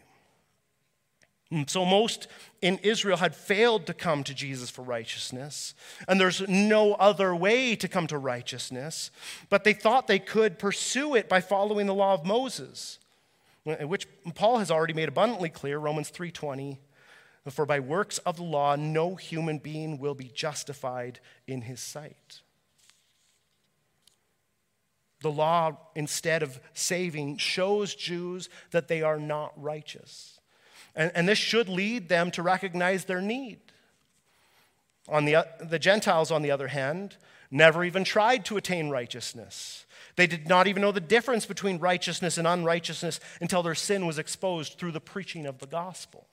So, 1.68 1.84
most 1.84 2.28
in 2.62 2.78
Israel 2.78 3.18
had 3.18 3.36
failed 3.36 3.86
to 3.88 3.94
come 3.94 4.24
to 4.24 4.34
Jesus 4.34 4.70
for 4.70 4.84
righteousness, 4.84 5.74
and 6.08 6.18
there's 6.18 6.48
no 6.48 6.94
other 6.94 7.36
way 7.36 7.76
to 7.76 7.90
come 7.90 8.08
to 8.08 8.18
righteousness, 8.18 9.12
but 9.50 9.66
they 9.66 9.74
thought 9.74 10.08
they 10.08 10.20
could 10.20 10.60
pursue 10.60 11.14
it 11.14 11.28
by 11.28 11.42
following 11.42 11.88
the 11.88 11.94
law 11.94 12.14
of 12.14 12.26
Moses, 12.26 13.00
which 13.66 14.08
Paul 14.34 14.60
has 14.60 14.72
already 14.72 14.94
made 14.94 15.10
abundantly 15.10 15.50
clear, 15.50 15.78
Romans 15.78 16.10
3:20 16.10 16.80
for 17.50 17.66
by 17.66 17.80
works 17.80 18.20
of 18.20 18.38
the 18.38 18.44
law, 18.44 18.76
no 18.76 19.16
human 19.16 19.58
being 19.58 19.98
will 19.98 20.14
be 20.14 20.32
justified 20.34 21.20
in 21.48 21.62
his 21.62 21.80
sight. 21.80 22.42
The 25.22 25.32
law, 25.32 25.78
instead 25.96 26.44
of 26.44 26.60
saving, 26.74 27.38
shows 27.38 27.96
Jews 27.96 28.50
that 28.72 28.88
they 28.88 29.02
are 29.02 29.20
not 29.20 29.54
righteous. 29.56 30.40
And, 30.96 31.12
and 31.16 31.28
this 31.28 31.38
should 31.38 31.70
lead 31.70 32.10
them 32.10 32.32
to 32.32 32.44
recognize 32.44 33.06
their 33.06 33.22
need. 33.22 33.60
On 35.08 35.26
the, 35.26 35.48
the 35.60 35.80
Gentiles, 35.80 36.32
on 36.32 36.42
the 36.42 36.52
other 36.52 36.68
hand, 36.68 37.18
never 37.50 37.84
even 37.84 38.04
tried 38.04 38.46
to 38.46 38.58
attain 38.58 38.90
righteousness. 38.90 39.86
They 40.16 40.28
did 40.28 40.48
not 40.48 40.68
even 40.68 40.82
know 40.82 40.92
the 40.92 41.00
difference 41.00 41.46
between 41.46 41.80
righteousness 41.80 42.38
and 42.38 42.48
unrighteousness 42.48 43.20
until 43.40 43.64
their 43.64 43.76
sin 43.76 44.06
was 44.06 44.20
exposed 44.20 44.78
through 44.78 44.92
the 44.92 45.02
preaching 45.02 45.46
of 45.46 45.60
the 45.60 45.68
gospel. 45.68 46.28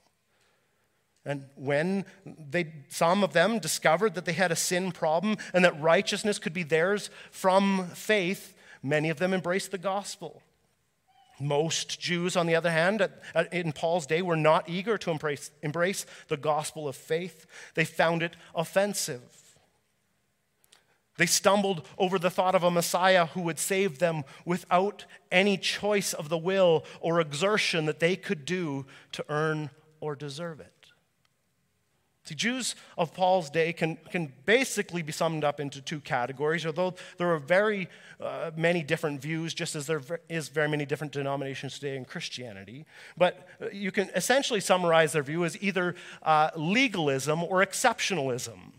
And 1.25 1.45
when 1.57 2.05
they, 2.25 2.73
some 2.89 3.23
of 3.23 3.33
them 3.33 3.59
discovered 3.59 4.15
that 4.15 4.25
they 4.25 4.33
had 4.33 4.53
a 4.53 4.57
sin 4.57 4.93
problem 4.93 5.37
and 5.53 5.65
that 5.65 5.81
righteousness 5.81 6.39
could 6.39 6.55
be 6.55 6.63
theirs 6.63 7.11
from 7.31 7.89
faith, 7.95 8.55
many 8.83 9.11
of 9.11 9.19
them 9.19 9.35
embraced 9.35 9.71
the 9.71 9.79
gospel. 9.79 10.43
Most 11.41 12.01
Jews, 12.01 12.37
on 12.37 12.47
the 12.47 12.57
other 12.57 12.71
hand, 12.71 13.09
at, 13.35 13.53
in 13.53 13.73
Paul's 13.73 14.07
day, 14.07 14.23
were 14.23 14.37
not 14.37 14.69
eager 14.69 14.99
to 14.99 15.11
embrace, 15.11 15.51
embrace 15.63 16.07
the 16.29 16.37
gospel 16.37 16.89
of 16.89 16.97
faith. 16.97 17.47
They 17.75 17.85
found 17.85 18.23
it 18.23 18.35
offensive. 18.55 19.39
They 21.17 21.27
stumbled 21.27 21.87
over 21.99 22.19
the 22.19 22.31
thought 22.31 22.55
of 22.55 22.63
a 22.63 22.71
Messiah 22.71 23.27
who 23.27 23.43
would 23.43 23.59
save 23.59 23.99
them 23.99 24.23
without 24.45 25.05
any 25.33 25.57
choice 25.57 26.13
of 26.13 26.29
the 26.29 26.39
will 26.39 26.85
or 27.01 27.21
exertion 27.21 27.87
that 27.87 27.99
they 27.99 28.15
could 28.15 28.45
do 28.45 28.87
to 29.13 29.25
earn 29.29 29.71
or 30.01 30.15
deserve 30.15 30.61
it. 30.61 30.78
See, 32.29 32.35
Jews 32.35 32.75
of 32.99 33.15
Paul's 33.15 33.49
day 33.49 33.73
can, 33.73 33.97
can 34.11 34.31
basically 34.45 35.01
be 35.01 35.13
summed 35.13 35.45
up 35.45 35.61
into 35.61 35.81
two 35.81 35.99
categories, 36.01 36.67
although 36.67 36.95
there 37.17 37.33
are 37.33 37.39
very 37.39 37.89
uh, 38.21 38.51
many 38.55 38.83
different 38.83 39.23
views, 39.23 39.55
just 39.55 39.75
as 39.75 39.87
there 39.87 40.03
is 40.29 40.49
very 40.51 40.69
many 40.69 40.85
different 40.85 41.15
denominations 41.15 41.79
today 41.79 41.97
in 41.97 42.05
Christianity. 42.05 42.85
But 43.17 43.49
uh, 43.63 43.69
you 43.73 43.91
can 43.91 44.11
essentially 44.15 44.61
summarize 44.61 45.13
their 45.13 45.23
view 45.23 45.47
as 45.47 45.57
either 45.63 45.95
uh, 46.23 46.51
legalism 46.55 47.43
or 47.43 47.65
exceptionalism. 47.65 48.73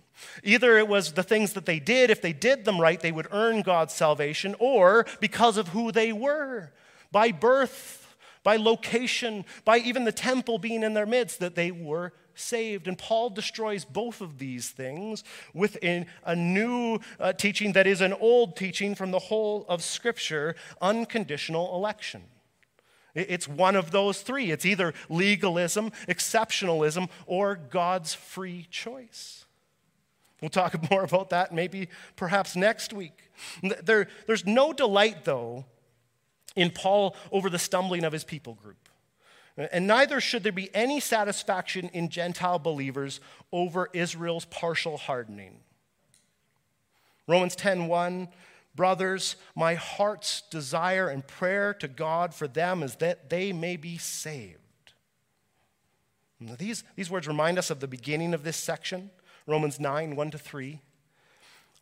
Either 0.44 0.78
it 0.78 0.88
was 0.88 1.14
the 1.14 1.24
things 1.24 1.54
that 1.54 1.66
they 1.66 1.80
did, 1.80 2.12
if 2.12 2.22
they 2.22 2.34
did 2.34 2.66
them 2.66 2.80
right, 2.80 3.00
they 3.00 3.12
would 3.12 3.30
earn 3.32 3.64
God's 3.64 3.96
salvation, 3.96 4.56
or 4.60 5.08
because 5.20 5.58
of 5.58 5.70
who 5.70 5.92
they 5.92 6.14
were, 6.14 6.72
by 7.12 7.32
birth, 7.32 8.16
by 8.44 8.58
location, 8.58 9.44
by 9.66 9.80
even 9.80 10.04
the 10.04 10.12
temple 10.12 10.60
being 10.60 10.84
in 10.84 10.94
their 10.94 11.08
midst, 11.08 11.40
that 11.40 11.56
they 11.56 11.72
were 11.72 12.14
saved. 12.40 12.88
And 12.88 12.98
Paul 12.98 13.30
destroys 13.30 13.86
both 13.86 14.22
of 14.22 14.38
these 14.38 14.70
things 14.70 15.24
within 15.54 16.06
a, 16.24 16.36
new 16.36 17.00
uh, 17.20 17.34
teaching 17.34 17.74
that 17.74 17.88
is 17.88 18.02
an 18.02 18.14
old 18.14 18.56
teaching 18.56 18.96
from 18.96 19.12
the 19.12 19.20
whole 19.20 19.66
of 19.68 19.84
Scripture 19.84 20.56
unconditional 20.82 21.76
election. 21.76 22.24
It's 23.16 23.48
one 23.48 23.76
of 23.76 23.92
those 23.92 24.22
three. 24.22 24.52
It's 24.52 24.66
either 24.66 24.94
legalism, 25.10 25.92
exceptionalism, 26.08 27.10
or 27.26 27.56
God's 27.56 28.14
free 28.14 28.68
choice. 28.70 29.46
We'll 30.42 30.50
talk 30.50 30.90
more 30.92 31.04
about 31.04 31.32
that 31.32 31.54
maybe 31.54 31.90
perhaps 32.16 32.56
next 32.56 32.94
week. 32.94 33.32
There, 33.84 34.08
there's 34.28 34.46
no 34.46 34.74
delight, 34.74 35.26
though, 35.26 35.66
in 36.56 36.72
Paul 36.72 37.16
over 37.32 37.50
the 37.50 37.60
stumbling 37.60 38.04
of 38.04 38.14
his 38.14 38.24
people 38.24 38.54
group. 38.54 38.89
And 39.60 39.88
neither 39.88 40.22
should 40.22 40.44
there 40.44 40.54
be 40.54 40.74
any 40.74 41.00
satisfaction 41.02 41.90
in 41.90 42.08
Gentile 42.10 42.60
believers 42.60 43.20
over 43.52 43.90
Israel's 43.94 44.46
partial 44.46 44.98
hardening. 44.98 45.60
Romans 47.28 47.56
10:1 47.56 48.30
Brothers, 48.76 49.36
my 49.56 49.74
heart's 49.74 50.42
desire 50.50 51.10
and 51.10 51.28
prayer 51.28 51.74
to 51.74 51.88
God 51.88 52.34
for 52.34 52.48
them 52.48 52.82
is 52.82 52.96
that 52.98 53.30
they 53.30 53.52
may 53.52 53.76
be 53.76 53.98
saved. 53.98 54.58
These, 56.40 56.86
these 56.96 57.10
words 57.10 57.28
remind 57.28 57.58
us 57.58 57.70
of 57.70 57.82
the 57.82 57.88
beginning 57.88 58.34
of 58.34 58.44
this 58.44 58.56
section, 58.56 59.10
Romans 59.46 59.80
9, 59.80 60.16
1 60.16 60.32
to 60.32 60.38
3. 60.38 60.82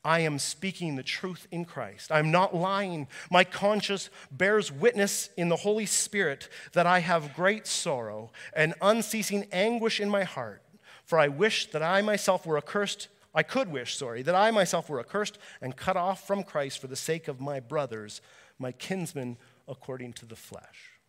I 0.08 0.20
am 0.20 0.40
speaking 0.40 0.96
the 0.96 1.04
truth 1.04 1.50
in 1.52 1.66
Christ. 1.66 2.14
I'm 2.14 2.32
not 2.32 2.56
lying. 2.56 3.10
My 3.30 3.44
conscience 3.44 4.10
bears 4.32 4.72
witness 4.72 5.30
in 5.36 5.50
the 5.50 5.58
Holy 5.58 5.86
Spirit 5.86 6.48
that 6.72 6.88
I 6.88 7.00
have 7.00 7.36
great 7.36 7.68
sorrow 7.68 8.32
and 8.54 8.74
unceasing 8.82 9.48
anguish 9.52 10.00
in 10.00 10.10
my 10.10 10.24
heart. 10.24 10.64
For 11.04 11.20
I 11.20 11.28
wish 11.28 11.72
that 11.72 11.84
I 11.84 12.02
myself 12.02 12.46
were 12.46 12.58
accursed. 12.58 13.10
I 13.36 13.44
could 13.44 13.70
wish, 13.70 13.98
sorry, 13.98 14.22
that 14.22 14.34
I 14.34 14.50
myself 14.50 14.90
were 14.90 15.02
accursed 15.02 15.40
and 15.60 15.76
cut 15.76 15.98
off 15.98 16.26
from 16.26 16.44
Christ 16.44 16.80
for 16.80 16.88
the 16.88 16.96
sake 16.96 17.28
of 17.28 17.42
my 17.42 17.60
brothers, 17.60 18.22
my 18.58 18.72
kinsmen 18.72 19.36
according 19.68 20.14
to 20.14 20.26
the 20.26 20.38
flesh. 20.38 21.02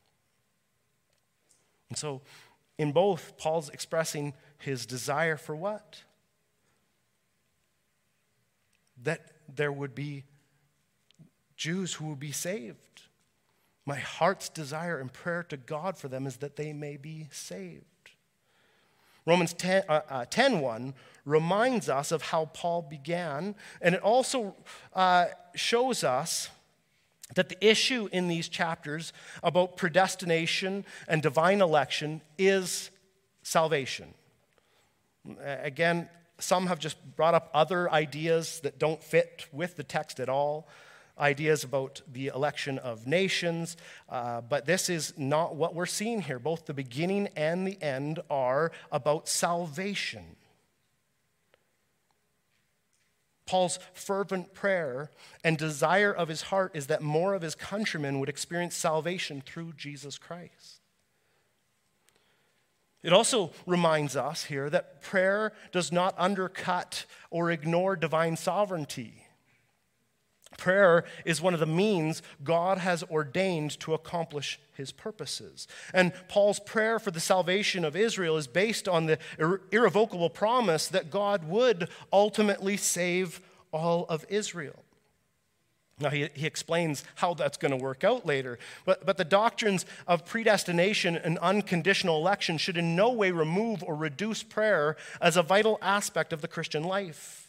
And 1.89 1.97
so, 1.97 2.23
in 2.79 2.91
both, 2.91 3.39
Paul's 3.39 3.69
expressing 3.69 4.35
his 4.59 4.87
desire 4.87 5.37
for 5.37 5.55
what? 5.55 6.03
That 9.03 9.33
there 9.55 9.73
would 9.73 9.95
be 9.95 10.25
Jews 11.57 11.95
who 11.95 12.07
would 12.07 12.21
be 12.21 12.33
saved. 12.33 13.03
My 13.85 13.99
heart's 13.99 14.49
desire 14.49 14.99
and 14.99 15.13
prayer 15.13 15.43
to 15.45 15.57
God 15.57 15.97
for 15.97 16.09
them 16.09 16.27
is 16.27 16.39
that 16.39 16.57
they 16.57 16.73
may 16.73 16.97
be 16.97 17.29
saved. 17.33 17.85
Romans 19.27 19.53
10, 19.55 19.83
uh, 19.89 20.01
uh, 20.09 20.25
10 20.27 20.61
1 20.61 20.95
reminds 21.25 21.89
us 21.89 22.13
of 22.13 22.23
how 22.23 22.47
Paul 22.47 22.83
began, 22.83 23.55
and 23.83 23.95
it 23.95 24.03
also 24.03 24.57
uh, 24.95 25.27
shows 25.55 26.03
us 26.03 26.49
that 27.35 27.49
the 27.49 27.67
issue 27.67 28.09
in 28.13 28.29
these 28.29 28.49
chapters 28.49 29.13
about 29.43 29.77
predestination 29.77 30.85
and 31.07 31.23
divine 31.23 31.61
election 31.61 32.23
is 32.39 32.91
salvation. 33.43 34.15
Again, 35.43 36.09
some 36.39 36.67
have 36.67 36.79
just 36.79 36.97
brought 37.17 37.35
up 37.35 37.51
other 37.53 37.91
ideas 37.91 38.61
that 38.61 38.79
don't 38.79 39.03
fit 39.03 39.47
with 39.53 39.77
the 39.77 39.85
text 39.85 40.21
at 40.21 40.29
all 40.29 40.69
ideas 41.19 41.65
about 41.65 42.01
the 42.11 42.29
election 42.29 42.79
of 42.79 43.07
nations, 43.07 43.77
uh, 44.09 44.41
but 44.41 44.67
this 44.67 44.89
is 44.89 45.15
not 45.17 45.57
what 45.57 45.75
we're 45.75 45.87
seeing 45.87 46.23
here. 46.23 46.39
Both 46.39 46.67
the 46.67 46.75
beginning 46.75 47.29
and 47.37 47.67
the 47.67 47.81
end 47.83 48.21
are 48.31 48.73
about 48.93 49.29
salvation. 49.29 50.37
Paul's 53.47 53.79
fervent 53.95 54.53
prayer 54.53 55.11
and 55.43 55.57
desire 55.57 56.13
of 56.13 56.29
his 56.29 56.43
heart 56.43 56.73
is 56.75 56.89
that 56.89 57.03
more 57.03 57.35
of 57.35 57.41
his 57.41 57.55
countrymen 57.55 58.21
would 58.21 58.29
experience 58.29 58.77
salvation 58.77 59.43
through 59.45 59.73
Jesus 59.73 60.19
Christ. 60.19 60.78
It 63.03 63.13
also 63.13 63.53
reminds 63.67 64.17
us 64.17 64.45
here 64.45 64.69
that 64.71 65.03
prayer 65.03 65.53
does 65.73 65.93
not 65.93 66.15
undercut 66.19 67.05
or 67.31 67.51
ignore 67.51 67.95
divine 67.95 68.37
sovereignty. 68.37 69.25
Prayer 70.57 71.05
is 71.25 71.41
one 71.41 71.55
of 71.55 71.61
the 71.61 71.67
means 71.67 72.23
God 72.43 72.79
has 72.79 73.05
ordained 73.05 73.79
to 73.81 73.95
accomplish 73.95 74.59
his 74.75 74.91
purposes. 74.91 75.69
And 75.95 76.13
Paul's 76.27 76.59
prayer 76.59 76.99
for 76.99 77.13
the 77.13 77.21
salvation 77.21 77.85
of 77.85 77.95
Israel 77.95 78.37
is 78.37 78.49
based 78.49 78.89
on 78.89 79.07
the 79.07 79.19
irrevocable 79.71 80.31
promise 80.31 80.89
that 80.89 81.11
God 81.11 81.45
would 81.49 81.89
ultimately 82.13 82.77
save 82.77 83.41
all 83.71 84.07
of 84.09 84.25
Israel. 84.29 84.83
Now, 86.01 86.11
he, 86.11 86.29
he 86.35 86.47
explains 86.47 87.05
how 87.17 87.35
that's 87.35 87.57
going 87.57 87.77
to 87.77 87.77
work 87.77 88.05
out 88.05 88.25
later. 88.25 88.59
But, 88.85 89.05
but 89.05 89.17
the 89.17 89.25
doctrines 89.25 89.85
of 90.07 90.25
predestination 90.25 91.17
and 91.17 91.39
unconditional 91.39 92.19
election 92.19 92.57
should 92.59 92.77
in 92.77 92.95
no 92.95 93.11
way 93.11 93.31
remove 93.31 93.83
or 93.83 93.97
reduce 93.97 94.43
prayer 94.43 94.97
as 95.21 95.37
a 95.37 95.43
vital 95.43 95.79
aspect 95.83 96.33
of 96.33 96.41
the 96.41 96.49
Christian 96.49 96.85
life. 96.85 97.49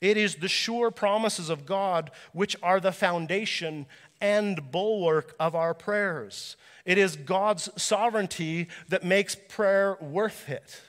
It 0.00 0.16
is 0.16 0.36
the 0.36 0.48
sure 0.48 0.90
promises 0.90 1.50
of 1.50 1.66
God 1.66 2.10
which 2.32 2.56
are 2.62 2.80
the 2.80 2.92
foundation 2.92 3.86
and 4.20 4.70
bulwark 4.70 5.34
of 5.38 5.54
our 5.54 5.74
prayers. 5.74 6.56
It 6.84 6.98
is 6.98 7.16
God's 7.16 7.70
sovereignty 7.76 8.68
that 8.88 9.04
makes 9.04 9.34
prayer 9.34 9.96
worth 10.00 10.48
it. 10.48 10.82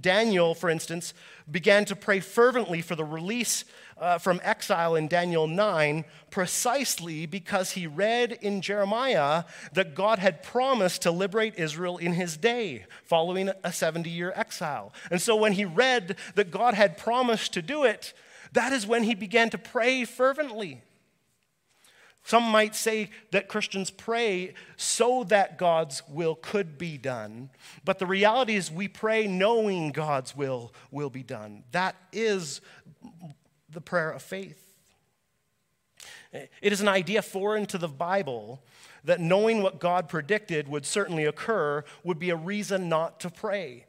Daniel, 0.00 0.54
for 0.54 0.70
instance, 0.70 1.12
began 1.50 1.84
to 1.84 1.96
pray 1.96 2.20
fervently 2.20 2.80
for 2.80 2.94
the 2.94 3.04
release 3.04 3.64
uh, 3.98 4.18
from 4.18 4.40
exile 4.42 4.94
in 4.94 5.08
Daniel 5.08 5.46
9 5.46 6.04
precisely 6.30 7.26
because 7.26 7.72
he 7.72 7.86
read 7.86 8.32
in 8.42 8.60
Jeremiah 8.60 9.44
that 9.72 9.94
God 9.94 10.18
had 10.18 10.42
promised 10.42 11.02
to 11.02 11.10
liberate 11.10 11.54
Israel 11.56 11.96
in 11.96 12.12
his 12.12 12.36
day 12.36 12.84
following 13.04 13.50
a 13.64 13.72
70 13.72 14.10
year 14.10 14.32
exile. 14.36 14.92
And 15.10 15.20
so 15.20 15.36
when 15.36 15.52
he 15.52 15.64
read 15.64 16.16
that 16.34 16.50
God 16.50 16.74
had 16.74 16.98
promised 16.98 17.54
to 17.54 17.62
do 17.62 17.84
it, 17.84 18.12
that 18.52 18.72
is 18.72 18.86
when 18.86 19.04
he 19.04 19.14
began 19.14 19.50
to 19.50 19.58
pray 19.58 20.04
fervently. 20.04 20.82
Some 22.26 22.42
might 22.42 22.74
say 22.74 23.10
that 23.30 23.46
Christians 23.46 23.88
pray 23.88 24.54
so 24.76 25.22
that 25.24 25.58
God's 25.58 26.02
will 26.08 26.34
could 26.34 26.76
be 26.76 26.98
done. 26.98 27.50
But 27.84 28.00
the 28.00 28.06
reality 28.06 28.56
is, 28.56 28.68
we 28.68 28.88
pray 28.88 29.28
knowing 29.28 29.92
God's 29.92 30.36
will 30.36 30.74
will 30.90 31.08
be 31.08 31.22
done. 31.22 31.62
That 31.70 31.94
is 32.12 32.60
the 33.76 33.80
prayer 33.82 34.10
of 34.10 34.22
faith. 34.22 34.58
It 36.32 36.72
is 36.72 36.80
an 36.80 36.88
idea 36.88 37.20
foreign 37.20 37.66
to 37.66 37.76
the 37.76 37.88
Bible 37.88 38.62
that 39.04 39.20
knowing 39.20 39.62
what 39.62 39.80
God 39.80 40.08
predicted 40.08 40.66
would 40.66 40.86
certainly 40.86 41.26
occur 41.26 41.84
would 42.02 42.18
be 42.18 42.30
a 42.30 42.36
reason 42.36 42.88
not 42.88 43.20
to 43.20 43.28
pray. 43.28 43.84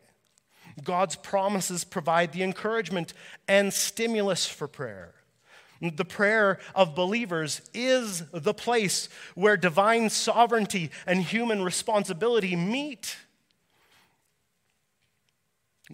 God's 0.84 1.16
promises 1.16 1.86
provide 1.86 2.34
the 2.34 2.44
encouragement 2.44 3.14
and 3.48 3.74
stimulus 3.74 4.46
for 4.46 4.68
prayer. 4.68 5.14
The 5.80 6.04
prayer 6.04 6.60
of 6.76 6.94
believers 6.94 7.62
is 7.74 8.24
the 8.32 8.54
place 8.54 9.08
where 9.36 9.56
divine 9.56 10.10
sovereignty 10.10 10.92
and 11.06 11.22
human 11.22 11.64
responsibility 11.64 12.58
meet. 12.58 13.16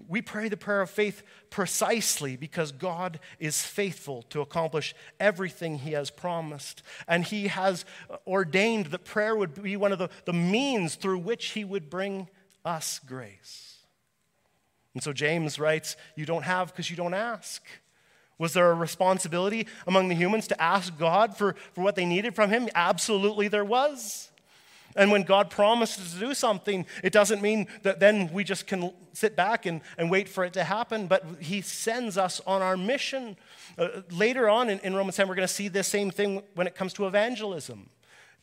We 0.07 0.21
pray 0.21 0.49
the 0.49 0.57
prayer 0.57 0.81
of 0.81 0.89
faith 0.89 1.21
precisely 1.49 2.35
because 2.35 2.71
God 2.71 3.19
is 3.39 3.61
faithful 3.61 4.23
to 4.23 4.41
accomplish 4.41 4.95
everything 5.19 5.79
He 5.79 5.91
has 5.91 6.09
promised. 6.09 6.81
And 7.07 7.23
He 7.23 7.47
has 7.47 7.85
ordained 8.25 8.87
that 8.87 9.05
prayer 9.05 9.35
would 9.35 9.61
be 9.61 9.77
one 9.77 9.91
of 9.91 9.99
the, 9.99 10.09
the 10.25 10.33
means 10.33 10.95
through 10.95 11.19
which 11.19 11.49
He 11.49 11.63
would 11.63 11.89
bring 11.89 12.27
us 12.65 12.99
grace. 13.05 13.77
And 14.93 15.03
so 15.03 15.13
James 15.13 15.59
writes, 15.59 15.95
You 16.15 16.25
don't 16.25 16.43
have 16.43 16.67
because 16.67 16.89
you 16.89 16.95
don't 16.95 17.13
ask. 17.13 17.63
Was 18.39 18.53
there 18.53 18.71
a 18.71 18.75
responsibility 18.75 19.67
among 19.85 20.09
the 20.09 20.15
humans 20.15 20.47
to 20.47 20.61
ask 20.61 20.97
God 20.97 21.37
for, 21.37 21.55
for 21.73 21.83
what 21.83 21.95
they 21.95 22.05
needed 22.05 22.35
from 22.35 22.49
Him? 22.49 22.67
Absolutely, 22.73 23.47
there 23.47 23.65
was. 23.65 24.31
And 24.95 25.11
when 25.11 25.23
God 25.23 25.49
promises 25.49 26.13
to 26.13 26.19
do 26.19 26.33
something, 26.33 26.85
it 27.03 27.13
doesn't 27.13 27.41
mean 27.41 27.67
that 27.83 27.99
then 27.99 28.31
we 28.31 28.43
just 28.43 28.67
can 28.67 28.91
sit 29.13 29.35
back 29.35 29.65
and, 29.65 29.81
and 29.97 30.09
wait 30.09 30.27
for 30.29 30.43
it 30.43 30.53
to 30.53 30.63
happen, 30.63 31.07
but 31.07 31.25
He 31.39 31.61
sends 31.61 32.17
us 32.17 32.41
on 32.45 32.61
our 32.61 32.77
mission. 32.77 33.35
Uh, 33.77 34.01
later 34.11 34.49
on 34.49 34.69
in, 34.69 34.79
in 34.79 34.95
Romans 34.95 35.15
10, 35.15 35.27
we're 35.27 35.35
going 35.35 35.47
to 35.47 35.53
see 35.53 35.67
the 35.67 35.83
same 35.83 36.11
thing 36.11 36.43
when 36.55 36.67
it 36.67 36.75
comes 36.75 36.93
to 36.93 37.07
evangelism. 37.07 37.89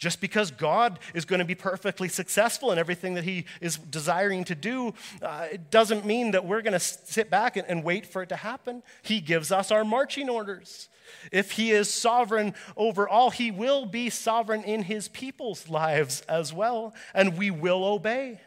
Just 0.00 0.22
because 0.22 0.50
God 0.50 0.98
is 1.12 1.26
going 1.26 1.40
to 1.40 1.44
be 1.44 1.54
perfectly 1.54 2.08
successful 2.08 2.72
in 2.72 2.78
everything 2.78 3.14
that 3.14 3.24
He 3.24 3.44
is 3.60 3.76
desiring 3.76 4.44
to 4.44 4.54
do, 4.54 4.94
uh, 5.20 5.48
it 5.52 5.70
doesn't 5.70 6.06
mean 6.06 6.30
that 6.30 6.46
we're 6.46 6.62
going 6.62 6.72
to 6.72 6.80
sit 6.80 7.28
back 7.28 7.58
and, 7.58 7.68
and 7.68 7.84
wait 7.84 8.06
for 8.06 8.22
it 8.22 8.30
to 8.30 8.36
happen. 8.36 8.82
He 9.02 9.20
gives 9.20 9.52
us 9.52 9.70
our 9.70 9.84
marching 9.84 10.30
orders. 10.30 10.88
If 11.30 11.52
He 11.52 11.70
is 11.72 11.92
sovereign 11.92 12.54
over 12.78 13.06
all, 13.06 13.28
He 13.28 13.50
will 13.50 13.84
be 13.84 14.08
sovereign 14.08 14.62
in 14.62 14.84
His 14.84 15.08
people's 15.08 15.68
lives 15.68 16.22
as 16.22 16.50
well, 16.50 16.94
and 17.12 17.36
we 17.36 17.50
will 17.50 17.84
obey. 17.84 18.40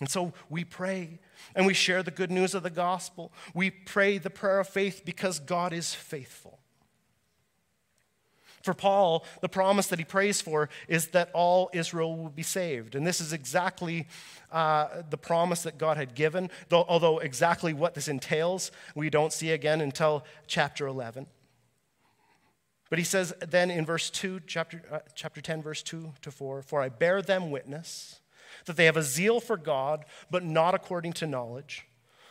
And 0.00 0.08
so 0.08 0.32
we 0.48 0.64
pray 0.64 1.18
and 1.54 1.66
we 1.66 1.74
share 1.74 2.02
the 2.02 2.10
good 2.10 2.30
news 2.30 2.54
of 2.54 2.62
the 2.62 2.70
gospel. 2.70 3.32
We 3.52 3.68
pray 3.70 4.16
the 4.16 4.30
prayer 4.30 4.60
of 4.60 4.68
faith 4.68 5.02
because 5.04 5.40
God 5.40 5.74
is 5.74 5.92
faithful. 5.92 6.57
For 8.68 8.74
Paul, 8.74 9.24
the 9.40 9.48
promise 9.48 9.86
that 9.86 9.98
he 9.98 10.04
prays 10.04 10.42
for 10.42 10.68
is 10.88 11.06
that 11.08 11.30
all 11.32 11.70
Israel 11.72 12.14
will 12.14 12.28
be 12.28 12.42
saved. 12.42 12.94
And 12.94 13.06
this 13.06 13.18
is 13.18 13.32
exactly 13.32 14.06
uh, 14.52 15.04
the 15.08 15.16
promise 15.16 15.62
that 15.62 15.78
God 15.78 15.96
had 15.96 16.14
given, 16.14 16.50
though, 16.68 16.84
although 16.86 17.18
exactly 17.18 17.72
what 17.72 17.94
this 17.94 18.08
entails, 18.08 18.70
we 18.94 19.08
don't 19.08 19.32
see 19.32 19.52
again 19.52 19.80
until 19.80 20.22
chapter 20.46 20.86
11. 20.86 21.24
But 22.90 22.98
he 22.98 23.06
says 23.06 23.32
then 23.40 23.70
in 23.70 23.86
verse 23.86 24.10
2, 24.10 24.40
chapter, 24.46 24.82
uh, 24.92 24.98
chapter 25.14 25.40
10, 25.40 25.62
verse 25.62 25.82
2 25.82 26.12
to 26.20 26.30
4 26.30 26.60
For 26.60 26.82
I 26.82 26.90
bear 26.90 27.22
them 27.22 27.50
witness 27.50 28.20
that 28.66 28.76
they 28.76 28.84
have 28.84 28.98
a 28.98 29.02
zeal 29.02 29.40
for 29.40 29.56
God, 29.56 30.04
but 30.30 30.44
not 30.44 30.74
according 30.74 31.14
to 31.14 31.26
knowledge. 31.26 31.87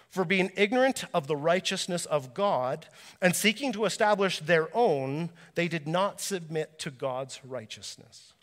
For 0.10 0.24
being 0.24 0.52
ignorant 0.56 1.04
of 1.14 1.28
the 1.28 1.36
righteousness 1.36 2.06
of 2.06 2.34
God 2.34 2.88
and 3.22 3.36
seeking 3.36 3.74
to 3.74 3.86
establish 3.86 4.40
their 4.40 4.70
own, 4.76 5.32
they 5.56 5.68
did 5.68 5.88
not 5.88 6.22
submit 6.22 6.80
to 6.80 6.92
God's 6.92 7.42
righteousness. 7.44 8.34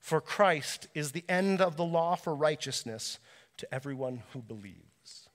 For 0.00 0.20
Christ 0.20 0.88
is 0.94 1.12
the 1.12 1.24
end 1.28 1.60
of 1.60 1.76
the 1.76 1.84
law 1.84 2.14
for 2.14 2.34
righteousness 2.34 3.18
to 3.58 3.74
everyone 3.74 4.22
who 4.32 4.40
believes. 4.40 5.28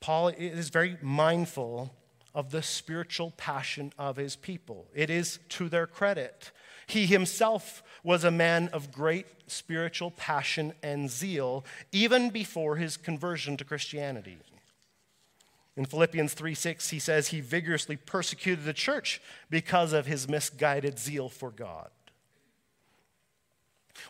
Paul 0.00 0.28
is 0.28 0.68
very 0.68 0.98
mindful 1.00 1.90
of 2.34 2.50
the 2.50 2.62
spiritual 2.62 3.32
passion 3.36 3.92
of 3.98 4.16
his 4.16 4.36
people. 4.36 4.86
It 4.94 5.08
is 5.08 5.38
to 5.50 5.68
their 5.68 5.86
credit. 5.86 6.52
He 6.86 7.06
himself 7.06 7.82
was 8.02 8.24
a 8.24 8.30
man 8.30 8.68
of 8.72 8.92
great 8.92 9.26
spiritual 9.46 10.10
passion 10.10 10.74
and 10.82 11.10
zeal, 11.10 11.64
even 11.92 12.30
before 12.30 12.76
his 12.76 12.96
conversion 12.96 13.56
to 13.56 13.64
Christianity. 13.64 14.38
In 15.76 15.86
Philippians 15.86 16.34
3 16.34 16.54
6, 16.54 16.90
he 16.90 16.98
says 16.98 17.28
he 17.28 17.40
vigorously 17.40 17.96
persecuted 17.96 18.64
the 18.64 18.72
church 18.72 19.20
because 19.50 19.92
of 19.92 20.06
his 20.06 20.28
misguided 20.28 20.98
zeal 20.98 21.28
for 21.28 21.50
God. 21.50 21.90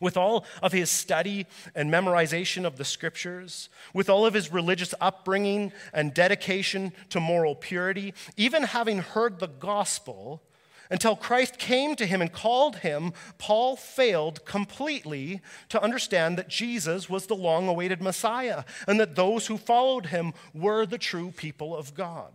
With 0.00 0.16
all 0.16 0.44
of 0.62 0.72
his 0.72 0.90
study 0.90 1.46
and 1.74 1.90
memorization 1.90 2.64
of 2.64 2.76
the 2.76 2.84
scriptures, 2.84 3.68
with 3.92 4.10
all 4.10 4.26
of 4.26 4.34
his 4.34 4.52
religious 4.52 4.94
upbringing 5.00 5.72
and 5.92 6.12
dedication 6.12 6.92
to 7.10 7.20
moral 7.20 7.54
purity, 7.54 8.12
even 8.36 8.64
having 8.64 8.98
heard 8.98 9.38
the 9.38 9.46
gospel, 9.46 10.42
Until 10.90 11.16
Christ 11.16 11.58
came 11.58 11.96
to 11.96 12.06
him 12.06 12.20
and 12.20 12.32
called 12.32 12.76
him, 12.76 13.12
Paul 13.38 13.76
failed 13.76 14.44
completely 14.44 15.40
to 15.70 15.82
understand 15.82 16.36
that 16.38 16.48
Jesus 16.48 17.08
was 17.08 17.26
the 17.26 17.34
long 17.34 17.68
awaited 17.68 18.02
Messiah 18.02 18.64
and 18.86 19.00
that 19.00 19.16
those 19.16 19.46
who 19.46 19.56
followed 19.56 20.06
him 20.06 20.34
were 20.52 20.84
the 20.86 20.98
true 20.98 21.30
people 21.30 21.74
of 21.74 21.94
God. 21.94 22.32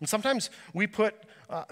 And 0.00 0.08
sometimes 0.08 0.50
we 0.74 0.86
put 0.86 1.14
uh, 1.48 1.64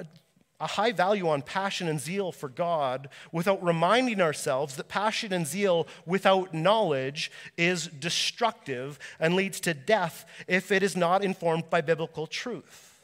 a 0.61 0.67
high 0.67 0.93
value 0.93 1.29
on 1.29 1.43
passion 1.43 1.89
and 1.89 2.01
zeal 2.01 2.33
for 2.33 2.49
God 2.49 3.09
without 3.33 3.63
reminding 3.63 4.21
ourselves 4.21 4.77
that 4.77 4.89
passion 4.89 5.33
and 5.33 5.47
zeal 5.47 5.87
without 6.07 6.55
knowledge 6.55 7.31
is 7.59 7.87
destructive 7.89 8.99
and 9.21 9.35
leads 9.35 9.61
to 9.61 9.75
death 9.75 10.25
if 10.49 10.73
it 10.73 10.83
is 10.83 10.97
not 10.97 11.23
informed 11.23 11.69
by 11.69 11.83
biblical 11.83 12.27
truth. 12.27 13.03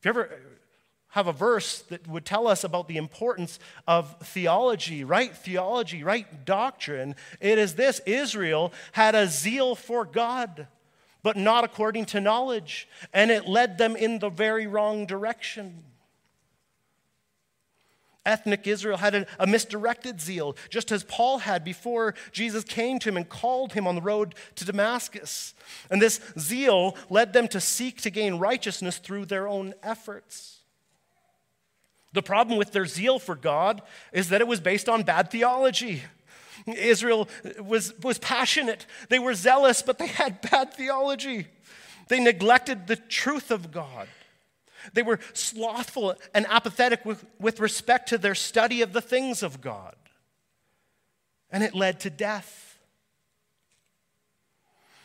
If 0.00 0.06
you 0.06 0.08
ever 0.08 0.30
have 1.12 1.26
a 1.26 1.32
verse 1.32 1.82
that 1.82 2.08
would 2.08 2.24
tell 2.24 2.48
us 2.48 2.64
about 2.64 2.88
the 2.88 2.96
importance 2.96 3.58
of 3.86 4.16
theology, 4.20 5.04
right 5.04 5.36
theology, 5.36 6.02
right 6.02 6.46
doctrine, 6.46 7.14
it 7.38 7.58
is 7.58 7.74
this 7.74 8.00
Israel 8.06 8.72
had 8.92 9.14
a 9.14 9.26
zeal 9.26 9.74
for 9.74 10.06
God, 10.06 10.66
but 11.22 11.36
not 11.36 11.64
according 11.64 12.06
to 12.06 12.20
knowledge, 12.20 12.88
and 13.12 13.30
it 13.30 13.46
led 13.46 13.76
them 13.76 13.94
in 13.94 14.20
the 14.20 14.30
very 14.30 14.66
wrong 14.66 15.04
direction. 15.04 15.84
Ethnic 18.24 18.66
Israel 18.66 18.96
had 18.96 19.26
a, 19.38 19.46
misdirected 19.46 20.18
zeal, 20.18 20.56
just 20.70 20.90
as 20.90 21.04
Paul 21.04 21.38
had 21.38 21.62
before 21.62 22.14
Jesus 22.30 22.64
came 22.64 22.98
to 23.00 23.10
him 23.10 23.18
and 23.18 23.28
called 23.28 23.74
him 23.74 23.86
on 23.86 23.96
the 23.96 24.00
road 24.00 24.34
to 24.54 24.64
Damascus. 24.64 25.52
And 25.90 26.00
this 26.00 26.20
zeal 26.38 26.96
led 27.10 27.34
them 27.34 27.48
to 27.48 27.60
seek 27.60 28.00
to 28.00 28.10
gain 28.10 28.36
righteousness 28.36 28.96
through 28.96 29.26
their 29.26 29.46
own 29.46 29.74
efforts. 29.82 30.61
The 32.12 32.22
problem 32.22 32.58
with 32.58 32.72
their 32.72 32.86
zeal 32.86 33.18
for 33.18 33.34
God 33.34 33.82
is 34.12 34.28
that 34.28 34.40
it 34.40 34.46
was 34.46 34.60
based 34.60 34.88
on 34.88 35.02
bad 35.02 35.30
theology. 35.30 36.02
Israel 36.66 37.28
was, 37.58 37.94
was 38.00 38.18
passionate, 38.18 38.86
they 39.08 39.18
were 39.18 39.34
zealous, 39.34 39.82
but 39.82 39.98
they 39.98 40.06
had 40.06 40.40
bad 40.50 40.74
theology. 40.74 41.46
They 42.08 42.20
neglected 42.20 42.86
the 42.86 42.96
truth 42.96 43.50
of 43.50 43.72
God. 43.72 44.08
They 44.92 45.02
were 45.02 45.20
slothful 45.32 46.14
and 46.34 46.46
apathetic 46.48 47.04
with, 47.04 47.24
with 47.38 47.60
respect 47.60 48.08
to 48.10 48.18
their 48.18 48.34
study 48.34 48.82
of 48.82 48.92
the 48.92 49.00
things 49.00 49.42
of 49.42 49.60
God. 49.60 49.94
And 51.50 51.62
it 51.62 51.74
led 51.74 52.00
to 52.00 52.10
death. 52.10 52.71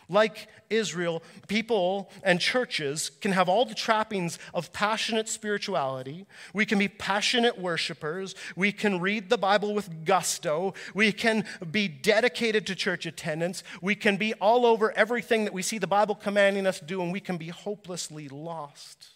Like 0.09 0.47
Israel, 0.69 1.21
people 1.47 2.09
and 2.23 2.39
churches 2.39 3.09
can 3.21 3.33
have 3.33 3.49
all 3.49 3.65
the 3.65 3.75
trappings 3.75 4.39
of 4.53 4.71
passionate 4.71 5.27
spirituality. 5.27 6.25
We 6.53 6.65
can 6.65 6.79
be 6.79 6.87
passionate 6.87 7.59
worshipers. 7.59 8.33
We 8.55 8.71
can 8.71 9.01
read 9.01 9.29
the 9.29 9.37
Bible 9.37 9.73
with 9.73 10.05
gusto. 10.05 10.73
We 10.93 11.11
can 11.11 11.45
be 11.71 11.87
dedicated 11.87 12.65
to 12.67 12.75
church 12.75 13.05
attendance. 13.05 13.63
We 13.81 13.95
can 13.95 14.15
be 14.15 14.33
all 14.35 14.65
over 14.65 14.91
everything 14.97 15.43
that 15.43 15.53
we 15.53 15.61
see 15.61 15.77
the 15.77 15.87
Bible 15.87 16.15
commanding 16.15 16.65
us 16.65 16.79
to 16.79 16.85
do, 16.85 17.01
and 17.01 17.11
we 17.11 17.19
can 17.19 17.37
be 17.37 17.49
hopelessly 17.49 18.29
lost. 18.29 19.07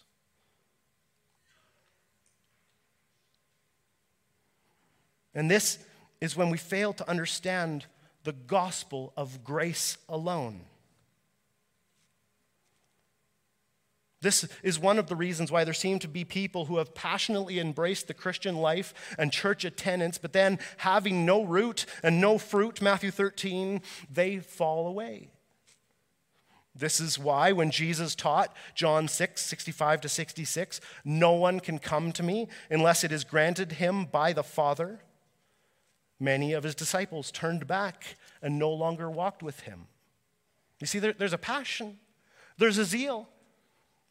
And 5.34 5.50
this 5.50 5.78
is 6.20 6.36
when 6.36 6.50
we 6.50 6.58
fail 6.58 6.92
to 6.92 7.08
understand 7.08 7.86
the 8.24 8.32
gospel 8.32 9.12
of 9.16 9.42
grace 9.42 9.96
alone. 10.08 10.60
This 14.22 14.48
is 14.62 14.78
one 14.78 15.00
of 15.00 15.08
the 15.08 15.16
reasons 15.16 15.50
why 15.50 15.64
there 15.64 15.74
seem 15.74 15.98
to 15.98 16.08
be 16.08 16.24
people 16.24 16.66
who 16.66 16.78
have 16.78 16.94
passionately 16.94 17.58
embraced 17.58 18.06
the 18.06 18.14
Christian 18.14 18.56
life 18.56 18.94
and 19.18 19.32
church 19.32 19.64
attendance, 19.64 20.16
but 20.16 20.32
then 20.32 20.60
having 20.78 21.26
no 21.26 21.42
root 21.42 21.86
and 22.04 22.20
no 22.20 22.38
fruit, 22.38 22.80
Matthew 22.80 23.10
13, 23.10 23.82
they 24.10 24.38
fall 24.38 24.86
away. 24.86 25.28
This 26.74 27.00
is 27.00 27.18
why 27.18 27.50
when 27.50 27.72
Jesus 27.72 28.14
taught 28.14 28.56
John 28.76 29.08
6, 29.08 29.42
65 29.42 30.00
to 30.02 30.08
66, 30.08 30.80
no 31.04 31.32
one 31.32 31.58
can 31.58 31.80
come 31.80 32.12
to 32.12 32.22
me 32.22 32.48
unless 32.70 33.02
it 33.02 33.10
is 33.10 33.24
granted 33.24 33.72
him 33.72 34.04
by 34.04 34.32
the 34.32 34.44
Father. 34.44 35.00
Many 36.20 36.52
of 36.52 36.62
his 36.62 36.76
disciples 36.76 37.32
turned 37.32 37.66
back 37.66 38.16
and 38.40 38.56
no 38.56 38.70
longer 38.70 39.10
walked 39.10 39.42
with 39.42 39.60
him. 39.60 39.88
You 40.80 40.86
see, 40.86 41.00
there, 41.00 41.12
there's 41.12 41.32
a 41.32 41.38
passion, 41.38 41.98
there's 42.56 42.78
a 42.78 42.84
zeal. 42.84 43.28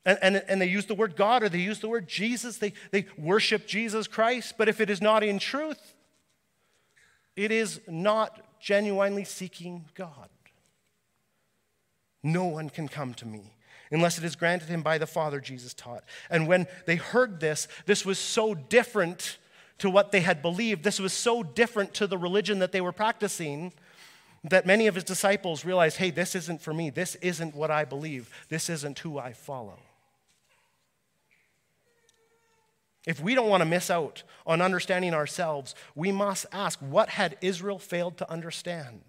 And, 0.05 0.17
and, 0.21 0.43
and 0.47 0.61
they 0.61 0.67
use 0.67 0.85
the 0.85 0.95
word 0.95 1.15
God 1.15 1.43
or 1.43 1.49
they 1.49 1.59
use 1.59 1.79
the 1.79 1.89
word 1.89 2.07
Jesus. 2.07 2.57
They, 2.57 2.73
they 2.91 3.05
worship 3.17 3.67
Jesus 3.67 4.07
Christ. 4.07 4.55
But 4.57 4.67
if 4.67 4.81
it 4.81 4.89
is 4.89 5.01
not 5.01 5.23
in 5.23 5.37
truth, 5.37 5.93
it 7.35 7.51
is 7.51 7.79
not 7.87 8.41
genuinely 8.59 9.23
seeking 9.23 9.85
God. 9.95 10.29
No 12.23 12.45
one 12.45 12.69
can 12.69 12.87
come 12.87 13.13
to 13.15 13.27
me 13.27 13.53
unless 13.91 14.17
it 14.17 14.23
is 14.23 14.35
granted 14.35 14.69
him 14.69 14.81
by 14.81 14.97
the 14.97 15.07
Father, 15.07 15.39
Jesus 15.39 15.73
taught. 15.73 16.03
And 16.29 16.47
when 16.47 16.67
they 16.85 16.95
heard 16.95 17.39
this, 17.39 17.67
this 17.85 18.05
was 18.05 18.17
so 18.17 18.53
different 18.53 19.37
to 19.79 19.89
what 19.89 20.11
they 20.11 20.21
had 20.21 20.41
believed. 20.41 20.83
This 20.83 20.99
was 20.99 21.13
so 21.13 21.43
different 21.43 21.93
to 21.95 22.07
the 22.07 22.17
religion 22.17 22.59
that 22.59 22.71
they 22.71 22.81
were 22.81 22.91
practicing 22.91 23.73
that 24.43 24.65
many 24.65 24.87
of 24.87 24.95
his 24.95 25.03
disciples 25.03 25.65
realized 25.65 25.97
hey, 25.97 26.09
this 26.09 26.35
isn't 26.35 26.61
for 26.61 26.73
me. 26.73 26.89
This 26.89 27.15
isn't 27.15 27.55
what 27.55 27.69
I 27.69 27.85
believe. 27.85 28.29
This 28.49 28.69
isn't 28.69 28.99
who 28.99 29.19
I 29.19 29.33
follow. 29.33 29.79
If 33.05 33.19
we 33.19 33.33
don't 33.33 33.49
want 33.49 33.61
to 33.61 33.69
miss 33.69 33.89
out 33.89 34.23
on 34.45 34.61
understanding 34.61 35.13
ourselves, 35.13 35.73
we 35.95 36.11
must 36.11 36.45
ask 36.51 36.79
what 36.79 37.09
had 37.09 37.37
Israel 37.41 37.79
failed 37.79 38.17
to 38.17 38.31
understand? 38.31 39.01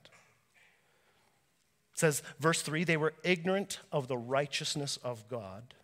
It 1.92 1.98
says, 1.98 2.22
verse 2.40 2.62
3, 2.62 2.84
they 2.84 2.96
were 2.96 3.12
ignorant 3.22 3.80
of 3.92 4.08
the 4.08 4.16
righteousness 4.16 4.98
of 5.04 5.28
God. 5.28 5.74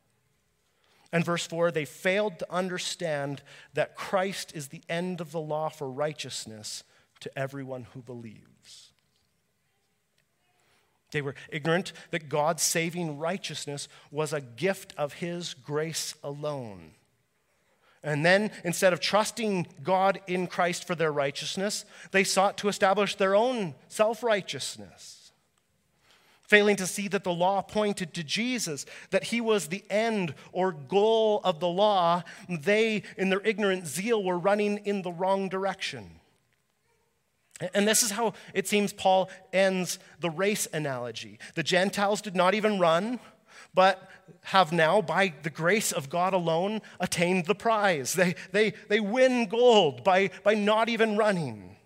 And 1.13 1.25
verse 1.25 1.47
4, 1.47 1.71
they 1.71 1.85
failed 1.85 2.39
to 2.39 2.53
understand 2.53 3.43
that 3.75 3.95
Christ 3.95 4.53
is 4.55 4.69
the 4.69 4.83
end 4.89 5.21
of 5.21 5.33
the 5.33 5.41
law 5.41 5.69
for 5.69 5.91
righteousness 5.91 6.85
to 7.21 7.39
everyone 7.39 7.87
who 7.93 8.01
believes. 8.01 8.93
They 11.11 11.23
were 11.23 11.35
ignorant 11.51 11.93
that 12.11 12.29
God's 12.29 12.63
saving 12.63 13.19
righteousness 13.19 13.89
was 14.11 14.33
a 14.33 14.41
gift 14.41 14.95
of 14.99 15.15
His 15.15 15.55
grace 15.55 16.15
alone. 16.23 16.93
And 18.03 18.25
then, 18.25 18.51
instead 18.65 18.93
of 18.93 19.01
trusting 19.01 19.67
God 19.83 20.21
in 20.27 20.47
Christ 20.47 20.87
for 20.87 20.95
their 20.95 21.13
righteousness, 21.13 21.85
they 22.13 22.25
sought 22.25 22.57
to 22.59 22.69
establish 22.69 23.17
their 23.17 23.35
own 23.35 23.75
self 23.89 24.23
righteousness 24.23 25.19
failing 26.49 26.77
to 26.77 26.87
see 26.87 27.09
that 27.09 27.25
the 27.25 27.33
law 27.33 27.61
pointed 27.61 28.15
to 28.15 28.25
Jesus, 28.25 28.87
that 29.11 29.25
he 29.25 29.41
was 29.41 29.69
the 29.69 29.85
end 29.91 30.35
or 30.51 30.73
goal 30.73 31.43
of 31.45 31.61
the 31.61 31.69
law, 31.69 32.23
they, 32.49 33.03
in 33.19 33.29
their 33.29 33.43
ignorant 33.45 33.87
zeal, 33.87 34.25
were 34.25 34.39
running 34.39 34.79
in 34.79 35.03
the 35.03 35.13
wrong 35.13 35.51
direction. 35.51 36.19
And 37.75 37.87
this 37.87 38.03
is 38.03 38.13
how 38.13 38.33
it 38.55 38.67
seems 38.67 38.95
Paul 38.95 39.29
ends 39.53 39.99
the 40.21 40.31
race 40.31 40.67
analogy. 40.73 41.39
The 41.55 41.63
Gentiles 41.63 42.23
did 42.23 42.35
not 42.35 42.55
even 42.55 42.79
run, 42.79 43.21
but 43.79 44.11
have 44.43 44.73
now, 44.73 45.01
by 45.01 45.33
the 45.45 45.51
grace 45.51 45.93
of 45.93 46.11
God 46.11 46.35
alone, 46.35 46.83
attained 46.99 47.47
the 47.47 47.55
prize. 47.55 48.13
They, 48.13 48.35
they, 48.51 48.73
they 48.89 48.99
win 48.99 49.47
gold 49.47 50.03
by, 50.03 50.31
by 50.43 50.55
not 50.55 50.89
even 50.89 51.17
running. 51.17 51.77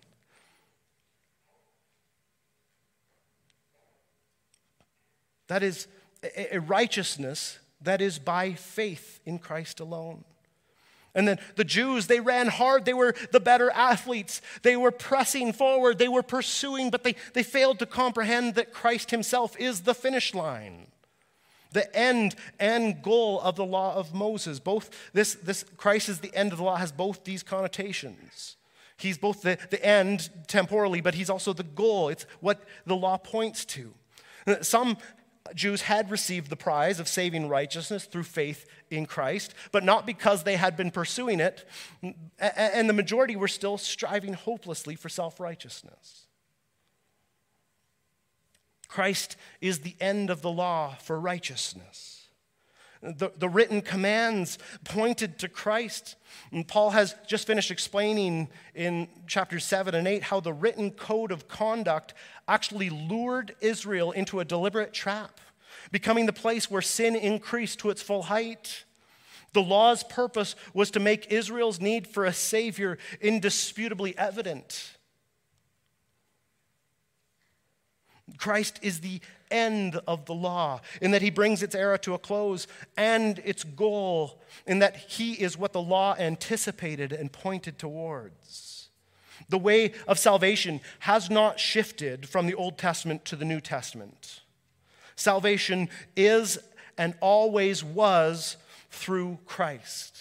That 5.45 5.61
is 5.61 5.87
a 6.35 6.57
righteousness 6.57 7.59
that 7.79 8.01
is 8.01 8.17
by 8.17 8.53
faith 8.53 9.19
in 9.23 9.37
Christ 9.37 9.79
alone. 9.79 10.23
And 11.13 11.27
then 11.27 11.37
the 11.57 11.63
Jews, 11.63 12.07
they 12.07 12.21
ran 12.21 12.47
hard. 12.47 12.85
They 12.85 12.95
were 12.95 13.13
the 13.31 13.39
better 13.39 13.69
athletes. 13.69 14.41
They 14.63 14.75
were 14.75 14.89
pressing 14.89 15.53
forward. 15.53 15.99
They 15.99 16.07
were 16.07 16.23
pursuing, 16.23 16.89
but 16.89 17.03
they, 17.03 17.13
they 17.33 17.43
failed 17.43 17.77
to 17.77 17.85
comprehend 17.85 18.55
that 18.55 18.73
Christ 18.73 19.11
himself 19.11 19.55
is 19.59 19.81
the 19.81 19.93
finish 19.93 20.33
line, 20.33 20.87
the 21.73 21.93
end 21.95 22.35
and 22.59 23.01
goal 23.01 23.41
of 23.41 23.55
the 23.55 23.65
law 23.65 23.95
of 23.95 24.13
Moses. 24.13 24.59
Both 24.59 24.89
this, 25.13 25.35
this 25.35 25.65
Christ 25.77 26.09
is 26.09 26.19
the 26.19 26.33
end 26.35 26.51
of 26.51 26.57
the 26.59 26.63
law, 26.63 26.75
has 26.75 26.91
both 26.91 27.23
these 27.23 27.43
connotations. 27.43 28.57
He's 28.97 29.17
both 29.17 29.41
the, 29.41 29.57
the 29.69 29.83
end 29.83 30.29
temporally, 30.47 31.01
but 31.01 31.15
he's 31.15 31.29
also 31.29 31.53
the 31.53 31.63
goal. 31.63 32.09
It's 32.09 32.25
what 32.39 32.63
the 32.85 32.95
law 32.95 33.17
points 33.17 33.65
to. 33.65 33.93
Some 34.61 34.97
Jews 35.53 35.83
had 35.83 36.09
received 36.09 36.49
the 36.49 36.55
prize 36.55 36.99
of 36.99 37.07
saving 37.07 37.49
righteousness 37.49 38.05
through 38.05 38.23
faith 38.23 38.65
in 38.89 39.05
Christ, 39.05 39.53
but 39.71 39.83
not 39.83 40.05
because 40.05 40.43
they 40.43 40.55
had 40.55 40.77
been 40.77 40.91
pursuing 40.91 41.39
it, 41.39 41.65
and 42.39 42.87
the 42.87 42.93
majority 42.93 43.35
were 43.35 43.47
still 43.47 43.77
striving 43.77 44.33
hopelessly 44.33 44.95
for 44.95 45.09
self 45.09 45.39
righteousness. 45.39 46.22
Christ 48.93 49.37
is 49.59 49.79
the 49.79 49.95
end 49.99 50.29
of 50.29 50.43
the 50.43 50.51
law 50.51 50.93
for 51.01 51.19
righteousness. 51.19 52.27
The, 53.01 53.31
the 53.35 53.49
written 53.49 53.81
commands 53.81 54.59
pointed 54.83 55.39
to 55.39 55.47
Christ. 55.47 56.15
And 56.51 56.67
Paul 56.67 56.91
has 56.91 57.15
just 57.25 57.47
finished 57.47 57.71
explaining 57.71 58.49
in 58.75 59.07
chapters 59.25 59.65
7 59.65 59.95
and 59.95 60.07
8 60.07 60.21
how 60.21 60.41
the 60.41 60.53
written 60.53 60.91
code 60.91 61.31
of 61.31 61.47
conduct 61.47 62.13
actually 62.47 62.91
lured 62.91 63.55
Israel 63.61 64.11
into 64.11 64.39
a 64.39 64.45
deliberate 64.45 64.93
trap, 64.93 65.41
becoming 65.91 66.27
the 66.27 66.31
place 66.31 66.69
where 66.69 66.83
sin 66.83 67.15
increased 67.15 67.79
to 67.79 67.89
its 67.89 68.03
full 68.03 68.21
height. 68.21 68.83
The 69.53 69.63
law's 69.63 70.03
purpose 70.03 70.55
was 70.75 70.91
to 70.91 70.99
make 70.99 71.31
Israel's 71.31 71.81
need 71.81 72.05
for 72.05 72.25
a 72.25 72.33
Savior 72.33 72.99
indisputably 73.19 74.15
evident. 74.19 74.97
Christ 78.43 78.77
is 78.81 78.99
the 78.99 79.21
end 79.51 80.01
of 80.05 80.25
the 80.25 80.33
law, 80.33 80.81
in 81.01 81.11
that 81.11 81.21
he 81.21 81.29
brings 81.29 81.63
its 81.63 81.73
era 81.73 81.97
to 81.99 82.13
a 82.13 82.19
close, 82.19 82.67
and 82.97 83.39
its 83.45 83.63
goal, 83.63 84.41
in 84.67 84.79
that 84.79 84.97
he 84.97 85.35
is 85.35 85.57
what 85.57 85.71
the 85.71 85.81
law 85.81 86.13
anticipated 86.19 87.13
and 87.13 87.31
pointed 87.31 87.79
towards. 87.79 88.89
The 89.47 89.57
way 89.57 89.93
of 90.09 90.19
salvation 90.19 90.81
has 90.99 91.29
not 91.29 91.57
shifted 91.57 92.27
from 92.27 92.45
the 92.45 92.53
Old 92.53 92.77
Testament 92.77 93.23
to 93.23 93.37
the 93.37 93.45
New 93.45 93.61
Testament. 93.61 94.41
Salvation 95.15 95.87
is 96.17 96.59
and 96.97 97.13
always 97.21 97.81
was 97.81 98.57
through 98.91 99.39
Christ. 99.45 100.17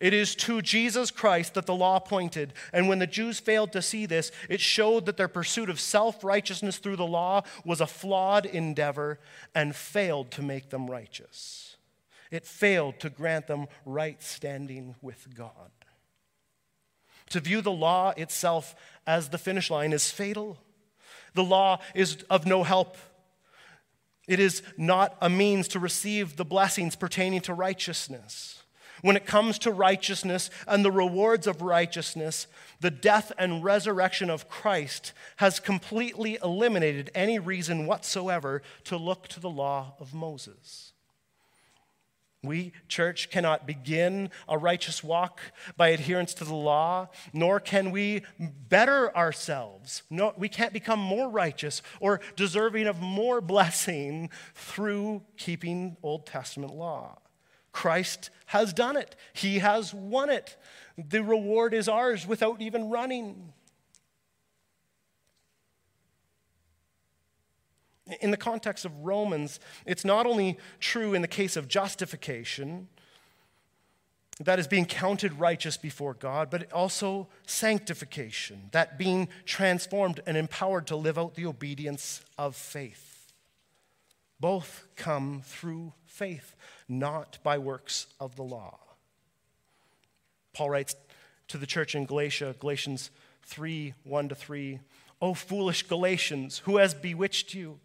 It 0.00 0.14
is 0.14 0.34
to 0.36 0.62
Jesus 0.62 1.10
Christ 1.10 1.54
that 1.54 1.66
the 1.66 1.74
law 1.74 1.98
pointed. 1.98 2.54
And 2.72 2.88
when 2.88 2.98
the 2.98 3.06
Jews 3.06 3.38
failed 3.38 3.72
to 3.72 3.82
see 3.82 4.06
this, 4.06 4.32
it 4.48 4.60
showed 4.60 5.04
that 5.04 5.18
their 5.18 5.28
pursuit 5.28 5.68
of 5.68 5.78
self 5.78 6.24
righteousness 6.24 6.78
through 6.78 6.96
the 6.96 7.06
law 7.06 7.42
was 7.66 7.82
a 7.82 7.86
flawed 7.86 8.46
endeavor 8.46 9.20
and 9.54 9.76
failed 9.76 10.30
to 10.32 10.42
make 10.42 10.70
them 10.70 10.90
righteous. 10.90 11.76
It 12.30 12.46
failed 12.46 12.98
to 13.00 13.10
grant 13.10 13.46
them 13.46 13.66
right 13.84 14.22
standing 14.22 14.94
with 15.02 15.34
God. 15.34 15.70
To 17.30 17.40
view 17.40 17.60
the 17.60 17.70
law 17.70 18.14
itself 18.16 18.74
as 19.06 19.28
the 19.28 19.38
finish 19.38 19.70
line 19.70 19.92
is 19.92 20.10
fatal. 20.10 20.58
The 21.34 21.44
law 21.44 21.80
is 21.94 22.24
of 22.30 22.46
no 22.46 22.62
help. 22.62 22.96
It 24.26 24.40
is 24.40 24.62
not 24.78 25.16
a 25.20 25.28
means 25.28 25.68
to 25.68 25.78
receive 25.78 26.36
the 26.36 26.44
blessings 26.44 26.96
pertaining 26.96 27.42
to 27.42 27.54
righteousness. 27.54 28.59
When 29.02 29.16
it 29.16 29.26
comes 29.26 29.58
to 29.60 29.70
righteousness 29.70 30.50
and 30.66 30.84
the 30.84 30.92
rewards 30.92 31.46
of 31.46 31.62
righteousness, 31.62 32.46
the 32.80 32.90
death 32.90 33.32
and 33.38 33.64
resurrection 33.64 34.30
of 34.30 34.48
Christ 34.48 35.12
has 35.36 35.60
completely 35.60 36.38
eliminated 36.42 37.10
any 37.14 37.38
reason 37.38 37.86
whatsoever 37.86 38.62
to 38.84 38.96
look 38.96 39.28
to 39.28 39.40
the 39.40 39.50
law 39.50 39.94
of 40.00 40.14
Moses. 40.14 40.92
We, 42.42 42.72
church, 42.88 43.28
cannot 43.30 43.66
begin 43.66 44.30
a 44.48 44.56
righteous 44.56 45.04
walk 45.04 45.40
by 45.76 45.88
adherence 45.88 46.32
to 46.34 46.44
the 46.44 46.54
law, 46.54 47.10
nor 47.34 47.60
can 47.60 47.90
we 47.90 48.22
better 48.38 49.14
ourselves. 49.14 50.04
No, 50.08 50.32
we 50.38 50.48
can't 50.48 50.72
become 50.72 50.98
more 50.98 51.28
righteous 51.28 51.82
or 52.00 52.20
deserving 52.36 52.86
of 52.86 52.98
more 53.00 53.40
blessing 53.42 54.30
through 54.54 55.22
keeping 55.36 55.98
Old 56.02 56.24
Testament 56.24 56.74
law. 56.74 57.18
Christ 57.72 58.30
has 58.46 58.72
done 58.72 58.96
it, 58.96 59.16
He 59.32 59.60
has 59.60 59.94
won 59.94 60.30
it. 60.30 60.56
The 60.96 61.22
reward 61.22 61.72
is 61.72 61.88
ours 61.88 62.26
without 62.26 62.60
even 62.60 62.90
running. 62.90 63.52
In 68.20 68.32
the 68.32 68.36
context 68.36 68.84
of 68.84 68.96
Romans, 69.04 69.60
it's 69.86 70.04
not 70.04 70.26
only 70.26 70.58
true 70.80 71.14
in 71.14 71.22
the 71.22 71.28
case 71.28 71.56
of 71.56 71.68
justification, 71.68 72.88
that 74.40 74.58
is 74.58 74.66
being 74.66 74.86
counted 74.86 75.38
righteous 75.38 75.76
before 75.76 76.14
God, 76.14 76.50
but 76.50 76.72
also 76.72 77.28
sanctification, 77.46 78.68
that 78.72 78.98
being 78.98 79.28
transformed 79.44 80.20
and 80.26 80.36
empowered 80.36 80.86
to 80.88 80.96
live 80.96 81.18
out 81.18 81.34
the 81.34 81.46
obedience 81.46 82.22
of 82.38 82.56
faith. 82.56 83.32
Both 84.40 84.86
come 84.96 85.42
through 85.44 85.92
faith 86.20 86.54
not 86.86 87.38
by 87.42 87.56
works 87.56 88.06
of 88.20 88.36
the 88.36 88.42
law. 88.42 88.78
Paul 90.52 90.68
writes 90.68 90.94
to 91.48 91.56
the 91.56 91.64
church 91.64 91.94
in 91.94 92.04
Galatia, 92.04 92.54
Galatians 92.58 93.10
3 93.44 93.94
1 94.04 94.28
to 94.28 94.34
3. 94.34 94.80
O 95.22 95.32
foolish 95.32 95.84
Galatians, 95.84 96.58
who 96.66 96.76
has 96.76 96.92
bewitched 96.92 97.54
you? 97.54 97.80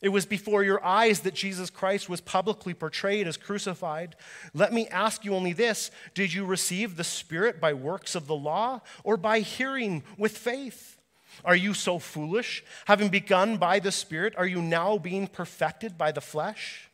It 0.00 0.10
was 0.10 0.26
before 0.26 0.62
your 0.62 0.84
eyes 0.84 1.20
that 1.20 1.34
Jesus 1.34 1.70
Christ 1.70 2.08
was 2.08 2.20
publicly 2.20 2.72
portrayed 2.72 3.26
as 3.26 3.36
crucified. 3.36 4.14
Let 4.54 4.72
me 4.72 4.86
ask 4.86 5.24
you 5.24 5.34
only 5.34 5.52
this 5.52 5.90
Did 6.14 6.32
you 6.32 6.44
receive 6.44 6.96
the 6.96 7.02
Spirit 7.02 7.60
by 7.60 7.72
works 7.72 8.14
of 8.14 8.28
the 8.28 8.36
law 8.36 8.80
or 9.02 9.16
by 9.16 9.40
hearing 9.40 10.04
with 10.16 10.38
faith? 10.38 11.00
Are 11.44 11.56
you 11.56 11.74
so 11.74 11.98
foolish? 11.98 12.64
Having 12.84 13.08
begun 13.08 13.56
by 13.56 13.80
the 13.80 13.90
Spirit, 13.90 14.34
are 14.36 14.46
you 14.46 14.62
now 14.62 14.98
being 14.98 15.26
perfected 15.26 15.98
by 15.98 16.12
the 16.12 16.20
flesh? 16.20 16.88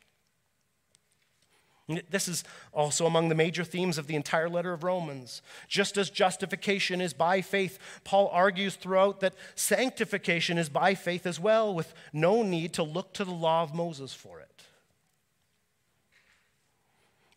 This 2.09 2.27
is 2.27 2.43
also 2.71 3.07
among 3.07 3.29
the 3.29 3.35
major 3.35 3.63
themes 3.63 3.97
of 3.97 4.05
the 4.05 4.15
entire 4.15 4.47
letter 4.47 4.73
of 4.73 4.83
Romans. 4.83 5.41
Just 5.67 5.97
as 5.97 6.11
justification 6.11 7.01
is 7.01 7.13
by 7.13 7.41
faith, 7.41 7.79
Paul 8.03 8.29
argues 8.31 8.75
throughout 8.75 9.21
that 9.21 9.33
sanctification 9.55 10.59
is 10.59 10.69
by 10.69 10.93
faith 10.93 11.25
as 11.25 11.39
well, 11.39 11.73
with 11.73 11.93
no 12.13 12.43
need 12.43 12.73
to 12.73 12.83
look 12.83 13.13
to 13.13 13.25
the 13.25 13.31
law 13.31 13.63
of 13.63 13.73
Moses 13.73 14.13
for 14.13 14.39
it. 14.39 14.49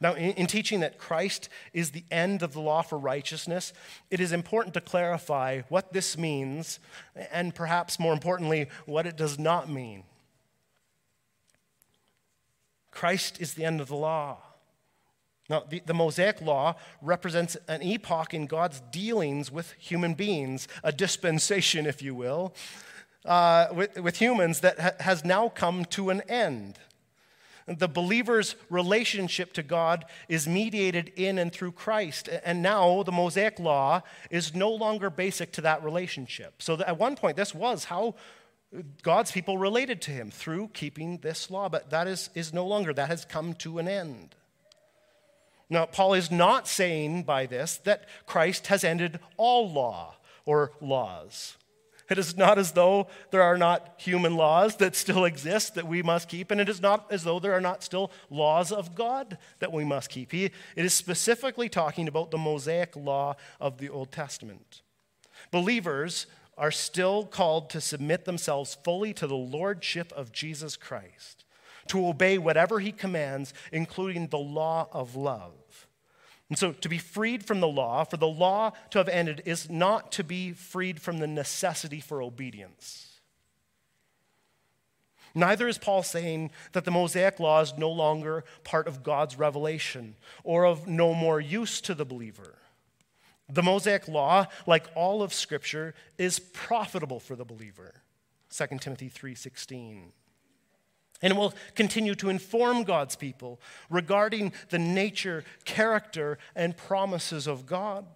Now, 0.03 0.15
in, 0.15 0.33
in 0.33 0.47
teaching 0.49 0.81
that 0.81 0.99
Christ 0.99 1.49
is 1.73 1.93
the 1.93 2.05
end 2.11 2.43
of 2.43 2.53
the 2.53 2.61
law 2.61 2.83
for 2.83 2.99
righteousness, 2.99 3.73
it 4.11 4.21
is 4.21 4.33
important 4.33 4.75
to 4.75 4.81
clarify 4.81 5.63
what 5.69 5.93
this 5.93 6.19
means, 6.19 6.79
and 7.31 7.55
perhaps 7.55 7.99
more 8.01 8.13
importantly, 8.13 8.69
what 8.85 9.07
it 9.07 9.17
does 9.17 9.39
not 9.39 9.71
mean. 9.71 10.03
Christ 12.93 13.41
is 13.41 13.55
the 13.55 13.65
end 13.65 13.81
of 13.81 13.89
the 13.89 13.97
law. 13.97 14.39
Now, 15.51 15.65
the, 15.69 15.83
the, 15.85 15.95
Mosaic 15.95 16.41
Law 16.41 16.77
represents 17.01 17.57
an 17.67 17.83
epoch 17.83 18.33
in 18.33 18.47
God's 18.47 18.81
dealings 18.93 19.51
with 19.51 19.73
human 19.73 20.15
beings, 20.15 20.69
a 20.85 20.93
dispensation, 20.93 21.85
if 21.85 22.01
you 22.01 22.15
will, 22.15 22.55
uh, 23.25 23.67
with, 23.73 23.99
with, 24.01 24.19
humans 24.19 24.61
that 24.61 24.79
ha- 24.79 24.93
has 25.01 25.25
now 25.25 25.49
come 25.49 25.85
to 25.87 26.11
an 26.11 26.21
end. 26.23 26.79
The 27.67 27.89
believer's 27.89 28.57
relationship 28.71 29.53
to 29.55 29.63
God 29.63 30.05
is 30.29 30.49
mediated 30.49 31.13
in 31.17 31.39
and 31.39 31.53
through 31.53 31.73
Christ. 31.73 32.29
And 32.45 32.63
now 32.63 33.03
the 33.03 33.13
Mosaic 33.13 33.59
Law 33.59 34.03
is 34.31 34.55
no 34.55 34.71
longer 34.71 35.11
basic 35.11 35.53
to 35.53 35.61
that 35.63 35.83
relationship. 35.85 36.63
So, 36.63 36.81
at 36.81 36.99
one 36.99 37.15
point, 37.15 37.37
this 37.37 37.55
was 37.55 37.85
how 37.85 38.15
God's 39.03 39.31
people 39.33 39.59
related 39.59 40.01
to 40.03 40.11
him 40.11 40.31
through 40.31 40.69
keeping 40.69 41.19
this 41.19 41.51
law, 41.51 41.69
but 41.69 41.91
that 41.91 42.07
is, 42.07 42.31
is 42.35 42.53
no 42.55 42.67
longer, 42.67 42.93
that 42.95 43.09
has 43.09 43.25
come 43.25 43.55
to 43.55 43.79
an 43.79 43.87
end. 43.87 44.35
Now, 45.69 45.87
Paul 45.87 46.15
is 46.15 46.31
not 46.31 46.69
saying 46.69 47.25
by 47.25 47.47
this 47.47 47.79
that 47.85 48.07
Christ 48.27 48.69
has 48.69 48.85
ended 48.85 49.21
all 49.37 49.71
law 49.71 50.17
or 50.45 50.73
laws. 50.81 51.57
It 52.11 52.19
is 52.19 52.37
not 52.37 52.59
as 52.59 52.73
though 52.73 53.09
there 53.31 53.43
are 53.43 53.57
not 53.57 53.95
human 53.97 54.37
laws 54.37 54.77
that 54.77 54.95
still 54.95 55.25
exist 55.25 55.77
that 55.77 55.87
we 55.87 56.03
must 56.03 56.29
keep, 56.29 56.51
and 56.51 56.61
it 56.61 56.69
is 56.69 56.83
not 56.83 57.11
as 57.11 57.25
though 57.25 57.39
there 57.39 57.55
are 57.55 57.61
not 57.61 57.83
still 57.83 58.11
laws 58.29 58.71
of 58.71 58.95
God 58.95 59.39
that 59.61 59.73
we 59.73 59.85
must 59.85 60.11
keep. 60.11 60.31
He, 60.31 60.45
it 60.45 60.53
is 60.77 60.93
specifically 60.93 61.71
talking 61.71 62.09
about 62.09 62.31
the 62.31 62.39
Mosaic 62.39 62.95
law 62.97 63.37
of 63.61 63.79
the 63.79 63.89
Old 63.89 64.13
Testament. 64.13 64.83
Believers 65.51 66.27
are 66.57 66.71
still 66.71 67.25
called 67.25 67.71
to 67.71 67.81
submit 67.81 68.25
themselves 68.25 68.77
fully 68.85 69.13
to 69.15 69.27
the 69.27 69.35
lordship 69.35 70.13
of 70.13 70.33
Jesus 70.33 70.77
Christ, 70.77 71.45
to 71.89 72.07
obey 72.07 72.39
whatever 72.39 72.81
he 72.81 72.93
commands, 72.93 73.55
including 73.73 74.29
the 74.29 74.39
law 74.39 74.89
of 74.93 75.17
love. 75.17 75.89
And 76.49 76.59
so, 76.59 76.73
to 76.73 76.89
be 76.89 76.99
freed 76.99 77.47
from 77.47 77.61
the 77.61 77.69
law, 77.69 78.05
for 78.05 78.19
the 78.19 78.27
law 78.27 78.73
to 78.91 78.99
have 78.99 79.09
ended, 79.09 79.43
is 79.47 79.71
not 79.71 80.13
to 80.13 80.25
be 80.25 80.53
freed 80.53 81.01
from 81.01 81.19
the 81.19 81.27
necessity 81.27 82.01
for 82.01 82.21
obedience. 82.21 83.21
Neither 85.35 85.67
is 85.67 85.79
Paul 85.79 86.03
saying 86.03 86.51
that 86.73 86.85
the 86.85 86.91
Mosaic 86.91 87.41
law 87.41 87.63
is 87.63 87.73
no 87.79 87.91
longer 87.91 88.45
part 88.65 88.87
of 88.87 89.03
God's 89.03 89.39
revelation 89.39 90.17
or 90.45 90.67
of 90.67 90.87
no 90.87 91.15
more 91.15 91.41
use 91.41 91.81
to 91.83 91.95
the 91.95 92.05
believer. 92.05 92.59
The 93.53 93.63
Mosaic 93.63 94.09
law, 94.09 94.47
like 94.67 94.87
all 94.95 95.23
of 95.23 95.35
Scripture, 95.35 95.95
is 96.17 96.39
profitable 96.39 97.21
for 97.21 97.37
the 97.37 97.45
believer. 97.45 98.03
2 98.49 98.81
Timothy 98.81 99.11
3:16. 99.11 100.13
And 101.21 101.37
will 101.37 101.55
continue 101.75 102.15
to 102.17 102.31
inform 102.31 102.83
God's 102.83 103.15
people 103.15 103.61
regarding 103.91 104.53
the 104.71 104.79
nature, 104.79 105.45
character, 105.65 106.39
and 106.57 106.77
promises 106.77 107.47
of 107.47 107.67
God. 107.67 108.07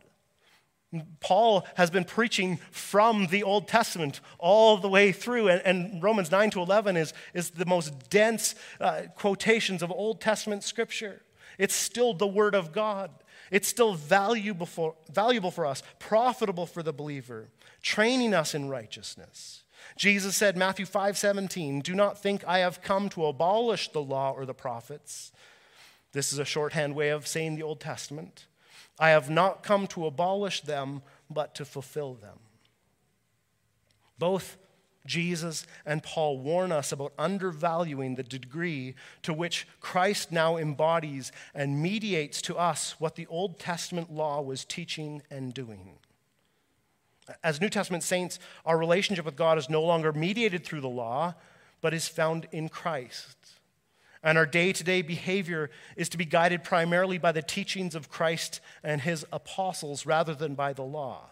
Paul 1.20 1.66
has 1.74 1.90
been 1.90 2.04
preaching 2.04 2.58
from 2.70 3.26
the 3.26 3.42
Old 3.42 3.68
Testament 3.68 4.20
all 4.38 4.78
the 4.78 4.88
way 4.88 5.12
through, 5.12 5.48
and, 5.48 5.62
and 5.64 6.02
Romans 6.02 6.30
9 6.30 6.50
to 6.50 6.60
11 6.60 6.96
is, 6.96 7.12
is 7.34 7.50
the 7.50 7.66
most 7.66 8.08
dense 8.08 8.54
uh, 8.80 9.02
quotations 9.14 9.82
of 9.82 9.90
Old 9.92 10.20
Testament 10.20 10.64
scripture. 10.64 11.22
It's 11.58 11.74
still 11.74 12.14
the 12.14 12.26
Word 12.26 12.54
of 12.54 12.72
God. 12.72 13.10
It's 13.50 13.68
still 13.68 13.94
valuable 13.94 14.66
for, 14.66 14.94
valuable 15.12 15.50
for 15.50 15.66
us, 15.66 15.82
profitable 15.98 16.66
for 16.66 16.82
the 16.82 16.92
believer, 16.92 17.48
training 17.82 18.34
us 18.34 18.54
in 18.54 18.68
righteousness. 18.68 19.62
Jesus 19.96 20.36
said, 20.36 20.56
Matthew 20.56 20.86
5 20.86 21.16
17, 21.16 21.80
Do 21.80 21.94
not 21.94 22.20
think 22.20 22.44
I 22.46 22.58
have 22.58 22.82
come 22.82 23.08
to 23.10 23.26
abolish 23.26 23.92
the 23.92 24.02
law 24.02 24.32
or 24.32 24.44
the 24.44 24.54
prophets. 24.54 25.32
This 26.12 26.32
is 26.32 26.38
a 26.38 26.44
shorthand 26.44 26.94
way 26.94 27.10
of 27.10 27.26
saying 27.26 27.56
the 27.56 27.62
Old 27.62 27.80
Testament. 27.80 28.46
I 28.98 29.10
have 29.10 29.28
not 29.28 29.62
come 29.62 29.86
to 29.88 30.06
abolish 30.06 30.62
them, 30.62 31.02
but 31.28 31.54
to 31.56 31.64
fulfill 31.64 32.14
them. 32.14 32.38
Both 34.18 34.56
Jesus 35.06 35.66
and 35.84 36.02
Paul 36.02 36.38
warn 36.38 36.72
us 36.72 36.92
about 36.92 37.12
undervaluing 37.18 38.14
the 38.14 38.22
degree 38.22 38.94
to 39.22 39.32
which 39.32 39.66
Christ 39.80 40.32
now 40.32 40.56
embodies 40.56 41.32
and 41.54 41.82
mediates 41.82 42.42
to 42.42 42.56
us 42.56 42.96
what 42.98 43.16
the 43.16 43.26
Old 43.28 43.58
Testament 43.58 44.12
law 44.12 44.40
was 44.40 44.64
teaching 44.64 45.22
and 45.30 45.54
doing. 45.54 45.98
As 47.42 47.60
New 47.60 47.68
Testament 47.68 48.02
saints, 48.02 48.38
our 48.64 48.78
relationship 48.78 49.24
with 49.24 49.36
God 49.36 49.58
is 49.58 49.68
no 49.68 49.82
longer 49.82 50.12
mediated 50.12 50.64
through 50.64 50.80
the 50.80 50.88
law, 50.88 51.34
but 51.80 51.94
is 51.94 52.08
found 52.08 52.46
in 52.52 52.68
Christ. 52.68 53.36
And 54.22 54.38
our 54.38 54.46
day 54.46 54.72
to 54.72 54.84
day 54.84 55.02
behavior 55.02 55.70
is 55.96 56.08
to 56.08 56.18
be 56.18 56.24
guided 56.24 56.64
primarily 56.64 57.18
by 57.18 57.32
the 57.32 57.42
teachings 57.42 57.94
of 57.94 58.08
Christ 58.08 58.60
and 58.82 59.00
his 59.00 59.24
apostles 59.32 60.06
rather 60.06 60.34
than 60.34 60.54
by 60.54 60.72
the 60.72 60.82
law. 60.82 61.30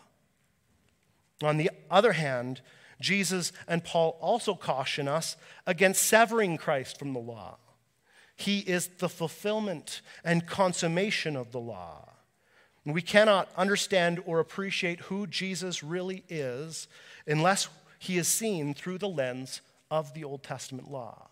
On 1.43 1.57
the 1.57 1.71
other 1.91 2.13
hand, 2.13 2.61
Jesus 3.01 3.53
and 3.69 3.85
Paul 3.85 4.19
also 4.21 4.55
caution 4.55 5.09
us 5.09 5.37
against 5.67 6.03
severing 6.03 6.57
Christ 6.57 6.99
from 6.99 7.13
the 7.13 7.21
law. 7.21 7.59
He 8.37 8.61
is 8.61 8.89
the 8.99 9.09
fulfillment 9.09 10.03
and 10.25 10.47
consummation 10.47 11.37
of 11.37 11.53
the 11.53 11.61
law. 11.61 12.11
We 12.85 13.03
cannot 13.03 13.49
understand 13.57 14.23
or 14.27 14.41
appreciate 14.41 15.01
who 15.01 15.27
Jesus 15.27 15.83
really 15.83 16.25
is 16.29 16.87
unless 17.27 17.69
he 17.99 18.19
is 18.19 18.29
seen 18.29 18.75
through 18.75 18.99
the 18.99 19.09
lens 19.09 19.63
of 19.91 20.13
the 20.13 20.25
Old 20.25 20.43
Testament 20.43 20.91
law. 20.91 21.29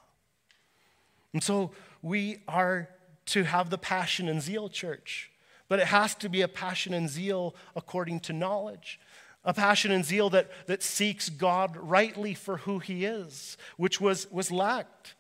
And 1.32 1.42
so 1.42 1.72
we 2.00 2.38
are 2.48 2.88
to 3.26 3.44
have 3.44 3.70
the 3.70 3.78
passion 3.78 4.28
and 4.28 4.40
zeal, 4.40 4.68
church, 4.68 5.30
but 5.68 5.78
it 5.78 5.86
has 5.86 6.14
to 6.16 6.28
be 6.28 6.42
a 6.42 6.48
passion 6.48 6.94
and 6.94 7.08
zeal 7.08 7.54
according 7.76 8.20
to 8.20 8.32
knowledge. 8.32 8.98
A 9.44 9.52
passion 9.52 9.90
and 9.90 10.04
zeal 10.04 10.30
that, 10.30 10.50
that 10.66 10.82
seeks 10.82 11.28
God 11.28 11.76
rightly 11.76 12.34
for 12.34 12.58
who 12.58 12.78
he 12.78 13.04
is, 13.04 13.56
which 13.76 14.00
was, 14.00 14.30
was 14.30 14.52
lacked. 14.52 15.14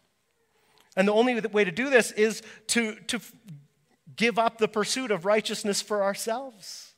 And 0.96 1.08
the 1.08 1.12
only 1.12 1.40
way 1.40 1.64
to 1.64 1.72
do 1.72 1.90
this 1.90 2.12
is 2.12 2.42
to, 2.68 2.96
to 3.08 3.20
give 4.14 4.38
up 4.38 4.58
the 4.58 4.68
pursuit 4.68 5.10
of 5.10 5.24
righteousness 5.24 5.82
for 5.82 6.02
ourselves. 6.04 6.94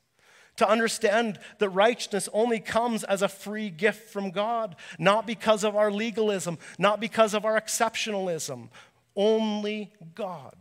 To 0.57 0.69
understand 0.69 1.41
that 1.59 1.71
righteousness 1.71 2.29
only 2.33 2.61
comes 2.61 3.03
as 3.03 3.23
a 3.23 3.29
free 3.29 3.71
gift 3.71 4.11
from 4.11 4.31
God, 4.31 4.77
not 4.99 5.27
because 5.27 5.65
of 5.65 5.75
our 5.75 5.91
legalism, 5.91 6.59
not 6.79 7.01
because 7.01 7.35
of 7.35 7.45
our 7.45 7.61
exceptionalism. 7.61 8.69
Only 9.17 9.93
God, 10.15 10.55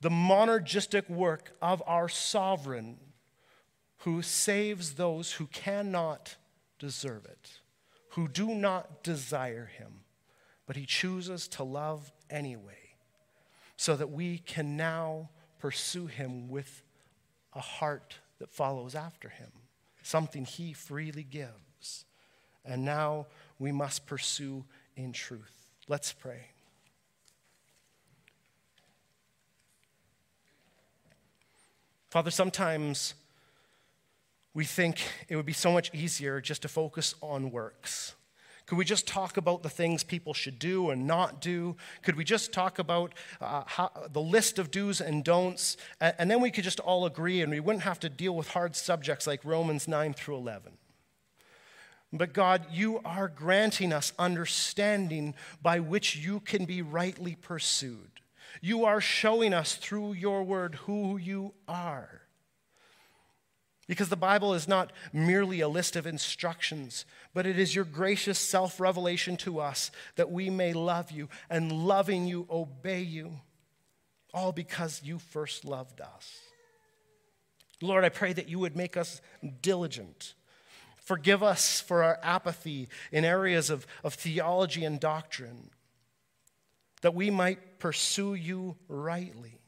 the 0.00 0.08
monergistic 0.08 1.08
work 1.08 1.52
of 1.62 1.82
our 1.86 2.08
sovereign, 2.08 2.96
who 4.04 4.20
saves 4.20 4.94
those 4.94 5.32
who 5.32 5.46
cannot 5.46 6.36
deserve 6.78 7.24
it, 7.24 7.60
who 8.10 8.26
do 8.26 8.48
not 8.48 9.04
desire 9.04 9.66
him, 9.66 10.00
but 10.66 10.74
he 10.74 10.84
chooses 10.84 11.46
to 11.46 11.62
love 11.62 12.10
anyway, 12.28 12.96
so 13.76 13.94
that 13.94 14.10
we 14.10 14.38
can 14.38 14.76
now 14.76 15.30
pursue 15.60 16.06
him 16.06 16.48
with 16.48 16.82
a 17.54 17.60
heart 17.60 18.16
that 18.40 18.50
follows 18.50 18.96
after 18.96 19.28
him, 19.28 19.52
something 20.02 20.44
he 20.44 20.72
freely 20.72 21.22
gives. 21.22 22.04
And 22.64 22.84
now 22.84 23.26
we 23.60 23.70
must 23.70 24.06
pursue 24.06 24.64
in 24.96 25.12
truth. 25.12 25.68
Let's 25.86 26.12
pray. 26.12 26.46
Father, 32.10 32.30
sometimes 32.30 33.14
we 34.54 34.64
think 34.64 35.02
it 35.28 35.36
would 35.36 35.46
be 35.46 35.52
so 35.52 35.72
much 35.72 35.92
easier 35.94 36.40
just 36.40 36.62
to 36.62 36.68
focus 36.68 37.14
on 37.22 37.50
works. 37.50 38.14
Could 38.66 38.78
we 38.78 38.84
just 38.84 39.06
talk 39.06 39.36
about 39.36 39.62
the 39.62 39.68
things 39.68 40.02
people 40.04 40.34
should 40.34 40.58
do 40.58 40.90
and 40.90 41.06
not 41.06 41.40
do? 41.40 41.76
Could 42.02 42.16
we 42.16 42.24
just 42.24 42.52
talk 42.52 42.78
about 42.78 43.12
uh, 43.40 43.64
how, 43.66 43.90
the 44.10 44.20
list 44.20 44.58
of 44.58 44.70
do's 44.70 45.00
and 45.00 45.24
don'ts? 45.24 45.76
And, 46.00 46.14
and 46.18 46.30
then 46.30 46.40
we 46.40 46.50
could 46.50 46.64
just 46.64 46.80
all 46.80 47.04
agree 47.04 47.40
and 47.42 47.50
we 47.50 47.60
wouldn't 47.60 47.84
have 47.84 48.00
to 48.00 48.08
deal 48.08 48.34
with 48.34 48.48
hard 48.48 48.76
subjects 48.76 49.26
like 49.26 49.44
Romans 49.44 49.88
9 49.88 50.14
through 50.14 50.36
11. 50.36 50.72
But 52.12 52.32
God, 52.32 52.66
you 52.70 53.00
are 53.04 53.28
granting 53.28 53.92
us 53.92 54.12
understanding 54.18 55.34
by 55.62 55.80
which 55.80 56.16
you 56.16 56.40
can 56.40 56.66
be 56.66 56.82
rightly 56.82 57.34
pursued. 57.34 58.20
You 58.60 58.84
are 58.84 59.00
showing 59.00 59.54
us 59.54 59.74
through 59.76 60.12
your 60.12 60.42
word 60.44 60.76
who 60.86 61.16
you 61.16 61.54
are. 61.66 62.21
Because 63.88 64.08
the 64.08 64.16
Bible 64.16 64.54
is 64.54 64.68
not 64.68 64.92
merely 65.12 65.60
a 65.60 65.68
list 65.68 65.96
of 65.96 66.06
instructions, 66.06 67.04
but 67.34 67.46
it 67.46 67.58
is 67.58 67.74
your 67.74 67.84
gracious 67.84 68.38
self 68.38 68.78
revelation 68.78 69.36
to 69.38 69.58
us 69.58 69.90
that 70.16 70.30
we 70.30 70.50
may 70.50 70.72
love 70.72 71.10
you 71.10 71.28
and 71.50 71.72
loving 71.72 72.26
you 72.26 72.46
obey 72.48 73.02
you, 73.02 73.40
all 74.32 74.52
because 74.52 75.02
you 75.02 75.18
first 75.18 75.64
loved 75.64 76.00
us. 76.00 76.40
Lord, 77.80 78.04
I 78.04 78.08
pray 78.08 78.32
that 78.32 78.48
you 78.48 78.60
would 78.60 78.76
make 78.76 78.96
us 78.96 79.20
diligent. 79.60 80.34
Forgive 80.96 81.42
us 81.42 81.80
for 81.80 82.04
our 82.04 82.20
apathy 82.22 82.88
in 83.10 83.24
areas 83.24 83.68
of, 83.68 83.88
of 84.04 84.14
theology 84.14 84.84
and 84.84 85.00
doctrine, 85.00 85.70
that 87.00 87.14
we 87.14 87.30
might 87.30 87.80
pursue 87.80 88.34
you 88.34 88.76
rightly 88.86 89.61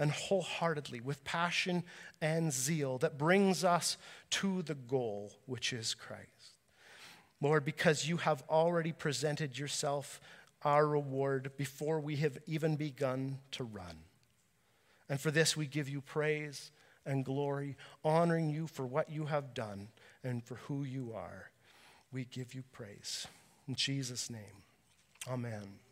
and 0.00 0.10
wholeheartedly 0.10 0.98
with 0.98 1.22
passion 1.24 1.84
and 2.22 2.52
zeal 2.52 2.96
that 2.98 3.18
brings 3.18 3.62
us 3.62 3.98
to 4.30 4.62
the 4.62 4.74
goal, 4.74 5.30
which 5.44 5.74
is 5.74 5.94
Christ. 5.94 6.56
Lord, 7.42 7.66
because 7.66 8.08
you 8.08 8.16
have 8.16 8.42
already 8.48 8.92
presented 8.92 9.58
yourself 9.58 10.18
our 10.62 10.86
reward 10.86 11.52
before 11.58 12.00
we 12.00 12.16
have 12.16 12.38
even 12.46 12.76
begun 12.76 13.38
to 13.52 13.62
run. 13.62 13.98
And 15.08 15.20
for 15.20 15.30
this 15.30 15.54
we 15.54 15.66
give 15.66 15.88
you 15.88 16.00
praise 16.00 16.70
and 17.04 17.22
glory, 17.22 17.76
honoring 18.02 18.48
you 18.48 18.66
for 18.66 18.86
what 18.86 19.10
you 19.10 19.26
have 19.26 19.52
done 19.52 19.88
and 20.24 20.42
for 20.42 20.54
who 20.54 20.82
you 20.82 21.12
are. 21.14 21.50
We 22.10 22.24
give 22.24 22.54
you 22.54 22.64
praise. 22.72 23.26
In 23.68 23.74
Jesus' 23.74 24.30
name, 24.30 24.64
amen. 25.28 25.89